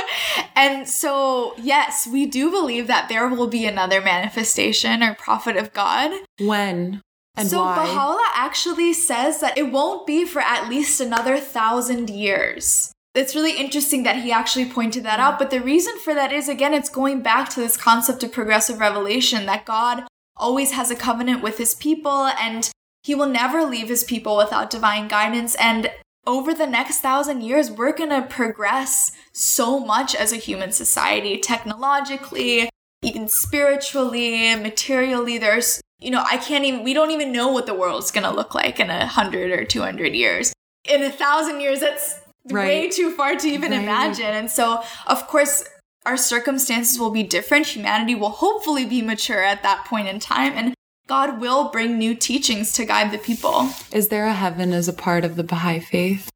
and 0.56 0.88
so, 0.88 1.52
yes, 1.58 2.08
we 2.10 2.24
do 2.24 2.50
believe 2.50 2.86
that 2.86 3.10
there 3.10 3.28
will 3.28 3.46
be 3.46 3.66
another 3.66 4.00
manifestation 4.00 5.02
or 5.02 5.14
prophet 5.14 5.58
of 5.58 5.74
God. 5.74 6.18
When? 6.38 7.02
And 7.36 7.46
so 7.46 7.60
why? 7.60 7.74
Baha'u'llah 7.74 8.30
actually 8.34 8.94
says 8.94 9.40
that 9.40 9.58
it 9.58 9.70
won't 9.70 10.06
be 10.06 10.24
for 10.24 10.40
at 10.40 10.70
least 10.70 10.98
another 10.98 11.36
thousand 11.36 12.08
years. 12.08 12.90
It's 13.14 13.34
really 13.34 13.58
interesting 13.58 14.04
that 14.04 14.22
he 14.22 14.32
actually 14.32 14.64
pointed 14.64 15.04
that 15.04 15.20
out. 15.20 15.38
But 15.38 15.50
the 15.50 15.60
reason 15.60 15.98
for 15.98 16.14
that 16.14 16.32
is, 16.32 16.48
again, 16.48 16.72
it's 16.72 16.88
going 16.88 17.20
back 17.20 17.50
to 17.50 17.60
this 17.60 17.76
concept 17.76 18.22
of 18.22 18.32
progressive 18.32 18.80
revelation 18.80 19.44
that 19.44 19.66
God 19.66 20.04
always 20.36 20.72
has 20.72 20.90
a 20.90 20.96
covenant 20.96 21.42
with 21.42 21.58
his 21.58 21.74
people 21.74 22.26
and 22.26 22.70
he 23.02 23.14
will 23.14 23.26
never 23.26 23.64
leave 23.64 23.88
his 23.88 24.04
people 24.04 24.36
without 24.36 24.70
divine 24.70 25.08
guidance. 25.08 25.54
And 25.56 25.90
over 26.26 26.52
the 26.52 26.66
next 26.66 27.00
thousand 27.00 27.42
years, 27.42 27.70
we're 27.70 27.94
going 27.94 28.10
to 28.10 28.22
progress 28.22 29.12
so 29.32 29.80
much 29.80 30.14
as 30.14 30.32
a 30.32 30.36
human 30.36 30.72
society, 30.72 31.38
technologically, 31.38 32.68
even 33.02 33.28
spiritually, 33.28 34.54
materially. 34.56 35.38
There's, 35.38 35.80
you 35.98 36.10
know, 36.10 36.22
I 36.30 36.36
can't 36.36 36.64
even, 36.64 36.84
we 36.84 36.92
don't 36.92 37.10
even 37.10 37.32
know 37.32 37.48
what 37.48 37.66
the 37.66 37.74
world's 37.74 38.10
going 38.10 38.24
to 38.24 38.34
look 38.34 38.54
like 38.54 38.78
in 38.78 38.90
a 38.90 39.06
hundred 39.06 39.50
or 39.50 39.64
200 39.64 40.14
years. 40.14 40.52
In 40.84 41.02
a 41.02 41.10
thousand 41.10 41.60
years, 41.60 41.80
that's 41.80 42.18
right. 42.50 42.66
way 42.66 42.88
too 42.90 43.12
far 43.12 43.36
to 43.36 43.48
even 43.48 43.70
right. 43.70 43.82
imagine. 43.82 44.26
And 44.26 44.50
so, 44.50 44.82
of 45.06 45.26
course, 45.26 45.64
our 46.06 46.16
circumstances 46.16 46.98
will 46.98 47.10
be 47.10 47.22
different. 47.22 47.68
Humanity 47.68 48.14
will 48.14 48.30
hopefully 48.30 48.84
be 48.84 49.02
mature 49.02 49.42
at 49.42 49.62
that 49.62 49.84
point 49.84 50.08
in 50.08 50.18
time, 50.18 50.52
and 50.54 50.74
God 51.06 51.40
will 51.40 51.70
bring 51.70 51.98
new 51.98 52.14
teachings 52.14 52.72
to 52.74 52.84
guide 52.84 53.10
the 53.10 53.18
people. 53.18 53.70
Is 53.92 54.08
there 54.08 54.26
a 54.26 54.32
heaven 54.32 54.72
as 54.72 54.88
a 54.88 54.92
part 54.92 55.24
of 55.24 55.36
the 55.36 55.44
Baha'i 55.44 55.80
faith? 55.80 56.30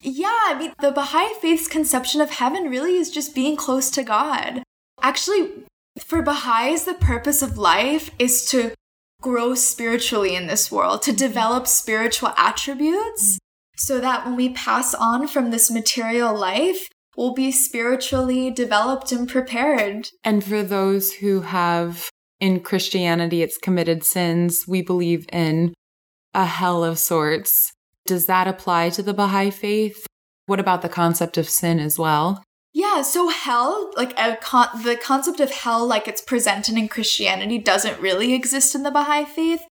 Yeah, 0.00 0.38
I 0.46 0.56
mean, 0.58 0.72
the 0.80 0.92
Baha'i 0.92 1.34
faith's 1.40 1.68
conception 1.68 2.20
of 2.20 2.30
heaven 2.30 2.70
really 2.70 2.96
is 2.96 3.10
just 3.10 3.34
being 3.34 3.56
close 3.56 3.90
to 3.90 4.02
God. 4.02 4.62
Actually, 5.02 5.50
for 5.98 6.22
Baha'is, 6.22 6.84
the 6.84 6.94
purpose 6.94 7.42
of 7.42 7.58
life 7.58 8.10
is 8.18 8.44
to 8.50 8.72
grow 9.20 9.54
spiritually 9.54 10.36
in 10.36 10.46
this 10.46 10.70
world, 10.70 11.02
to 11.02 11.12
develop 11.12 11.66
spiritual 11.66 12.32
attributes, 12.36 13.38
so 13.76 14.00
that 14.00 14.24
when 14.24 14.36
we 14.36 14.50
pass 14.50 14.94
on 14.94 15.26
from 15.26 15.50
this 15.50 15.70
material 15.70 16.36
life, 16.36 16.88
will 17.18 17.34
be 17.34 17.50
spiritually 17.50 18.48
developed 18.48 19.10
and 19.10 19.28
prepared. 19.28 20.08
And 20.22 20.44
for 20.44 20.62
those 20.62 21.14
who 21.14 21.40
have 21.40 22.08
in 22.38 22.60
Christianity, 22.60 23.42
it's 23.42 23.58
committed 23.58 24.04
sins. 24.04 24.66
We 24.68 24.82
believe 24.82 25.26
in 25.32 25.74
a 26.32 26.44
hell 26.44 26.84
of 26.84 26.96
sorts. 26.96 27.72
Does 28.06 28.26
that 28.26 28.46
apply 28.46 28.90
to 28.90 29.02
the 29.02 29.12
Baha'i 29.12 29.50
faith? 29.50 30.06
What 30.46 30.60
about 30.60 30.80
the 30.82 30.88
concept 30.88 31.36
of 31.36 31.48
sin 31.48 31.80
as 31.80 31.98
well? 31.98 32.44
Yeah, 32.72 33.02
so 33.02 33.28
hell, 33.28 33.90
like 33.96 34.16
con- 34.40 34.84
the 34.84 34.94
concept 34.94 35.40
of 35.40 35.50
hell, 35.50 35.84
like 35.84 36.06
it's 36.06 36.22
presented 36.22 36.76
in 36.76 36.86
Christianity, 36.86 37.58
doesn't 37.58 38.00
really 38.00 38.32
exist 38.32 38.76
in 38.76 38.84
the 38.84 38.92
Baha'i 38.92 39.24
faith. 39.24 39.62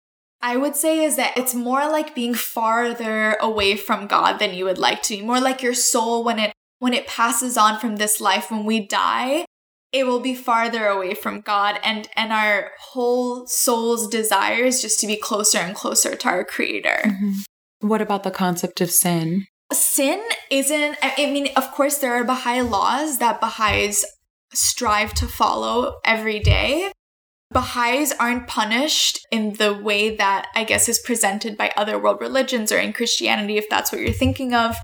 I 0.43 0.57
would 0.57 0.75
say 0.75 1.05
is 1.05 1.15
that 1.15 1.39
it's 1.39 1.55
more 1.55 1.89
like 1.89 2.13
being 2.13 2.35
farther 2.35 3.37
away 3.41 3.77
from 3.77 4.09
God 4.09 4.39
than 4.39 4.53
you 4.53 4.65
would 4.65 4.79
like 4.79 5.03
to 5.03 5.17
be. 5.17 5.23
More 5.23 5.41
like 5.41 5.63
your 5.63 5.75
soul 5.75 6.25
when 6.25 6.41
it 6.41 6.53
when 6.79 6.95
it 6.95 7.07
passes 7.07 7.57
on 7.57 7.79
from 7.79 7.97
this 7.97 8.21
life 8.21 8.51
when 8.51 8.65
we 8.65 8.87
die, 8.87 9.45
it 9.93 10.07
will 10.07 10.21
be 10.21 10.35
farther 10.35 10.87
away 10.87 11.15
from 11.15 11.41
God 11.41 11.81
and 11.83 12.09
and 12.17 12.33
our 12.33 12.73
whole 12.79 13.47
soul's 13.47 14.09
desire 14.09 14.65
is 14.65 14.83
just 14.83 15.01
to 15.01 15.07
be 15.07 15.17
closer 15.17 15.59
and 15.59 15.75
closer 15.75 16.15
to 16.15 16.29
our 16.29 16.45
creator. 16.45 17.01
Mm-hmm. 17.05 17.89
What 17.89 18.03
about 18.03 18.23
the 18.23 18.31
concept 18.31 18.81
of 18.81 18.91
sin? 18.91 19.47
Sin 19.73 20.23
isn't 20.51 20.99
I 21.03 21.31
mean 21.31 21.49
of 21.57 21.71
course 21.73 21.99
there 21.99 22.15
are 22.15 22.25
Baha'i 22.25 22.61
laws 22.61 23.19
that 23.19 23.41
Baha'is 23.41 24.05
strive 24.53 25.15
to 25.15 25.27
follow 25.27 25.95
every 26.05 26.41
day. 26.41 26.93
Baha'is 27.53 28.13
aren't 28.19 28.49
punished 28.49 29.25
in 29.31 29.55
the 29.55 29.73
way 29.73 30.15
that 30.17 30.49
I 30.55 30.65
guess 30.65 30.89
is 30.89 30.99
presented 30.99 31.57
by 31.57 31.73
other 31.77 31.99
world 31.99 32.21
religions 32.21 32.73
or 32.73 32.79
in 32.79 32.93
Christianity 32.93 33.57
if 33.57 33.69
that's 33.71 33.93
what 33.93 34.01
you're 34.01 34.13
thinking 34.13 34.53
of 34.53 34.77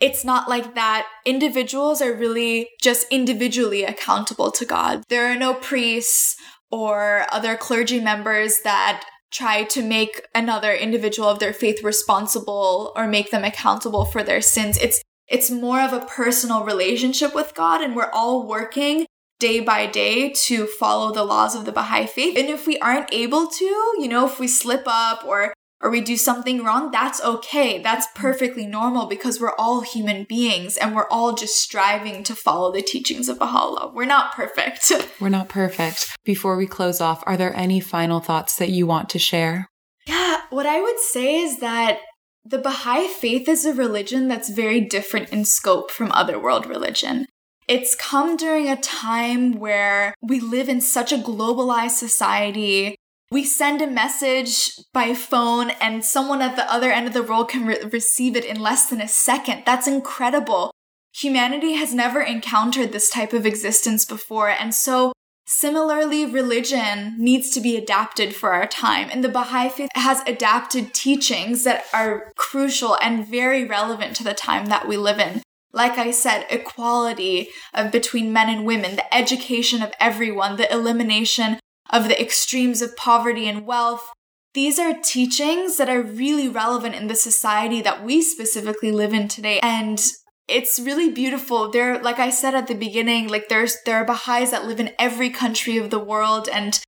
it's 0.00 0.24
not 0.24 0.48
like 0.48 0.74
that. 0.74 1.06
Individuals 1.24 2.00
are 2.00 2.12
really 2.12 2.70
just 2.80 3.06
individually 3.10 3.84
accountable 3.84 4.50
to 4.52 4.64
God. 4.64 5.02
There 5.08 5.26
are 5.26 5.36
no 5.36 5.54
priests 5.54 6.36
or 6.70 7.26
other 7.30 7.56
clergy 7.56 8.00
members 8.00 8.60
that 8.62 9.04
try 9.30 9.64
to 9.64 9.82
make 9.82 10.22
another 10.34 10.72
individual 10.72 11.28
of 11.28 11.38
their 11.38 11.52
faith 11.52 11.82
responsible 11.82 12.92
or 12.96 13.06
make 13.06 13.30
them 13.30 13.44
accountable 13.44 14.04
for 14.04 14.22
their 14.22 14.40
sins. 14.40 14.78
It's 14.78 15.02
it's 15.26 15.50
more 15.50 15.80
of 15.80 15.92
a 15.92 16.06
personal 16.06 16.64
relationship 16.64 17.34
with 17.34 17.54
God 17.54 17.82
and 17.82 17.94
we're 17.94 18.10
all 18.10 18.48
working 18.48 19.04
day 19.38 19.60
by 19.60 19.86
day 19.86 20.30
to 20.30 20.66
follow 20.66 21.12
the 21.12 21.22
laws 21.24 21.54
of 21.54 21.64
the 21.64 21.72
Baha'i 21.72 22.06
faith. 22.06 22.36
And 22.36 22.48
if 22.48 22.66
we 22.66 22.78
aren't 22.78 23.12
able 23.12 23.46
to, 23.46 23.64
you 23.64 24.08
know, 24.08 24.26
if 24.26 24.40
we 24.40 24.48
slip 24.48 24.84
up 24.86 25.24
or 25.24 25.52
or 25.80 25.90
we 25.90 26.00
do 26.00 26.16
something 26.16 26.64
wrong, 26.64 26.90
that's 26.90 27.22
okay. 27.22 27.80
That's 27.80 28.06
mm-hmm. 28.06 28.20
perfectly 28.20 28.66
normal 28.66 29.06
because 29.06 29.40
we're 29.40 29.54
all 29.56 29.80
human 29.80 30.24
beings 30.24 30.76
and 30.76 30.94
we're 30.94 31.08
all 31.08 31.34
just 31.34 31.56
striving 31.56 32.24
to 32.24 32.34
follow 32.34 32.72
the 32.72 32.82
teachings 32.82 33.28
of 33.28 33.38
Baha'u'llah. 33.38 33.92
We're 33.94 34.04
not 34.04 34.34
perfect. 34.34 34.92
We're 35.20 35.28
not 35.28 35.48
perfect. 35.48 36.16
Before 36.24 36.56
we 36.56 36.66
close 36.66 37.00
off, 37.00 37.22
are 37.26 37.36
there 37.36 37.54
any 37.56 37.80
final 37.80 38.20
thoughts 38.20 38.56
that 38.56 38.70
you 38.70 38.86
want 38.86 39.08
to 39.10 39.18
share? 39.18 39.68
Yeah, 40.06 40.38
what 40.50 40.66
I 40.66 40.80
would 40.80 40.98
say 40.98 41.40
is 41.40 41.58
that 41.60 42.00
the 42.44 42.58
Baha'i 42.58 43.08
faith 43.08 43.48
is 43.48 43.64
a 43.64 43.74
religion 43.74 44.28
that's 44.28 44.48
very 44.48 44.80
different 44.80 45.30
in 45.30 45.44
scope 45.44 45.90
from 45.90 46.10
other 46.12 46.38
world 46.40 46.66
religion. 46.66 47.26
It's 47.66 47.94
come 47.94 48.36
during 48.36 48.68
a 48.68 48.76
time 48.76 49.52
where 49.52 50.14
we 50.22 50.40
live 50.40 50.68
in 50.68 50.80
such 50.80 51.12
a 51.12 51.18
globalized 51.18 51.98
society 51.98 52.96
we 53.30 53.44
send 53.44 53.82
a 53.82 53.86
message 53.86 54.70
by 54.92 55.12
phone 55.14 55.70
and 55.70 56.04
someone 56.04 56.40
at 56.40 56.56
the 56.56 56.70
other 56.72 56.90
end 56.90 57.06
of 57.06 57.12
the 57.12 57.22
world 57.22 57.48
can 57.48 57.66
re- 57.66 57.82
receive 57.92 58.36
it 58.36 58.44
in 58.44 58.58
less 58.58 58.88
than 58.88 59.00
a 59.00 59.08
second. 59.08 59.62
That's 59.66 59.86
incredible. 59.86 60.70
Humanity 61.14 61.74
has 61.74 61.92
never 61.92 62.22
encountered 62.22 62.92
this 62.92 63.10
type 63.10 63.32
of 63.32 63.44
existence 63.44 64.04
before, 64.04 64.48
and 64.48 64.74
so 64.74 65.12
Similarly, 65.50 66.26
religion 66.26 67.14
needs 67.16 67.48
to 67.52 67.62
be 67.62 67.74
adapted 67.74 68.36
for 68.36 68.52
our 68.52 68.66
time, 68.66 69.08
and 69.10 69.24
the 69.24 69.30
Baha'i 69.30 69.70
faith 69.70 69.88
has 69.94 70.20
adapted 70.26 70.92
teachings 70.92 71.64
that 71.64 71.86
are 71.94 72.32
crucial 72.36 72.98
and 73.00 73.26
very 73.26 73.64
relevant 73.64 74.14
to 74.16 74.24
the 74.24 74.34
time 74.34 74.66
that 74.66 74.86
we 74.86 74.98
live 74.98 75.18
in. 75.18 75.40
Like 75.72 75.96
I 75.96 76.10
said, 76.10 76.44
equality 76.50 77.48
of 77.72 77.90
between 77.90 78.30
men 78.30 78.50
and 78.50 78.66
women, 78.66 78.96
the 78.96 79.14
education 79.14 79.80
of 79.80 79.94
everyone, 79.98 80.56
the 80.56 80.70
elimination 80.70 81.58
of 81.90 82.08
the 82.08 82.20
extremes 82.20 82.82
of 82.82 82.96
poverty 82.96 83.48
and 83.48 83.66
wealth. 83.66 84.12
These 84.54 84.78
are 84.78 84.94
teachings 85.02 85.76
that 85.76 85.88
are 85.88 86.02
really 86.02 86.48
relevant 86.48 86.94
in 86.94 87.06
the 87.06 87.14
society 87.14 87.80
that 87.82 88.02
we 88.04 88.22
specifically 88.22 88.90
live 88.90 89.12
in 89.12 89.28
today. 89.28 89.60
And 89.62 90.02
it's 90.48 90.80
really 90.80 91.10
beautiful. 91.10 91.70
There, 91.70 92.02
like 92.02 92.18
I 92.18 92.30
said 92.30 92.54
at 92.54 92.66
the 92.66 92.74
beginning, 92.74 93.28
like 93.28 93.48
there's 93.48 93.76
there 93.84 93.96
are 93.96 94.04
Baha'is 94.04 94.50
that 94.50 94.64
live 94.64 94.80
in 94.80 94.94
every 94.98 95.30
country 95.30 95.76
of 95.76 95.90
the 95.90 95.98
world, 95.98 96.48
and 96.48 96.80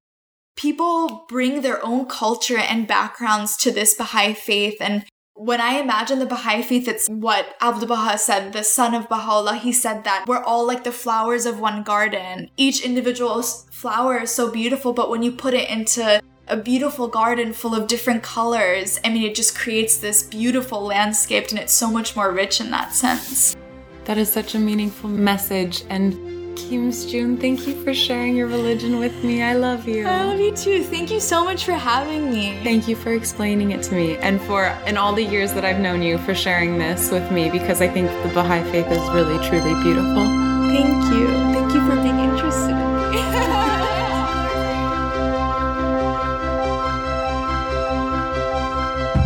people 0.56 1.26
bring 1.28 1.60
their 1.60 1.84
own 1.84 2.06
culture 2.06 2.56
and 2.56 2.88
backgrounds 2.88 3.56
to 3.58 3.70
this 3.70 3.94
Baha'i 3.94 4.32
faith. 4.32 4.78
And 4.80 5.04
when 5.40 5.59
I 5.59 5.81
imagine 5.81 6.18
the 6.18 6.26
Baha'i 6.26 6.62
faith, 6.62 6.87
it's 6.87 7.09
what 7.09 7.57
Abdul 7.62 7.88
Baha 7.88 8.18
said, 8.18 8.53
the 8.53 8.62
son 8.62 8.92
of 8.92 9.09
Baha'u'llah. 9.09 9.57
He 9.57 9.72
said 9.72 10.05
that 10.05 10.26
we're 10.29 10.44
all 10.44 10.66
like 10.66 10.85
the 10.85 10.92
flowers 10.92 11.46
of 11.46 11.59
one 11.59 11.83
garden. 11.83 12.50
Each 12.59 12.85
individual 12.85 13.40
flower 13.42 14.18
is 14.18 14.31
so 14.31 14.50
beautiful, 14.50 14.92
but 14.92 15.09
when 15.09 15.22
you 15.22 15.33
put 15.33 15.55
it 15.55 15.70
into 15.70 16.20
a 16.48 16.57
beautiful 16.59 17.09
garden 17.09 17.55
full 17.55 17.74
of 17.74 17.87
different 17.87 18.22
colors, 18.22 19.00
I 19.03 19.09
mean, 19.09 19.22
it 19.22 19.35
just 19.35 19.57
creates 19.57 19.96
this 19.96 20.24
beautiful 20.24 20.83
landscape 20.83 21.48
and 21.48 21.59
it's 21.59 21.72
so 21.72 21.90
much 21.90 22.14
more 22.14 22.31
rich 22.31 22.61
in 22.61 22.70
that 22.72 22.94
sense. 22.94 23.57
That 24.05 24.18
is 24.18 24.31
such 24.31 24.55
a 24.55 24.59
meaningful 24.59 25.09
message. 25.09 25.85
And 25.88 26.12
Kim 26.56 26.92
June, 26.92 27.36
thank 27.36 27.66
you 27.66 27.74
for 27.82 27.94
sharing 27.94 28.36
your 28.36 28.46
religion 28.46 28.98
with 28.98 29.24
me. 29.24 29.42
I 29.42 29.54
love 29.54 29.88
you. 29.88 30.06
I 30.06 30.24
love 30.24 30.40
you 30.40 30.54
too. 30.54 30.82
Thank 30.84 31.10
you 31.10 31.20
so 31.20 31.44
much 31.44 31.64
for 31.64 31.72
having 31.72 32.30
me. 32.30 32.58
Thank 32.62 32.88
you 32.88 32.96
for 32.96 33.12
explaining 33.12 33.70
it 33.70 33.82
to 33.84 33.94
me 33.94 34.16
and 34.18 34.40
for, 34.42 34.66
in 34.86 34.96
all 34.96 35.12
the 35.12 35.24
years 35.24 35.52
that 35.54 35.64
I've 35.64 35.80
known 35.80 36.02
you, 36.02 36.18
for 36.18 36.34
sharing 36.34 36.78
this 36.78 37.10
with 37.10 37.30
me 37.30 37.50
because 37.50 37.80
I 37.80 37.88
think 37.88 38.08
the 38.22 38.32
Baha'i 38.34 38.62
faith 38.70 38.88
is 38.88 39.10
really, 39.10 39.38
truly 39.48 39.74
beautiful. 39.82 40.24
Thank 40.70 41.14
you. 41.14 41.28
Thank 41.52 41.74
you 41.74 41.80
for 41.86 41.96
being 41.96 42.18
interested 42.18 42.70
in 42.70 43.10
me. 43.10 43.70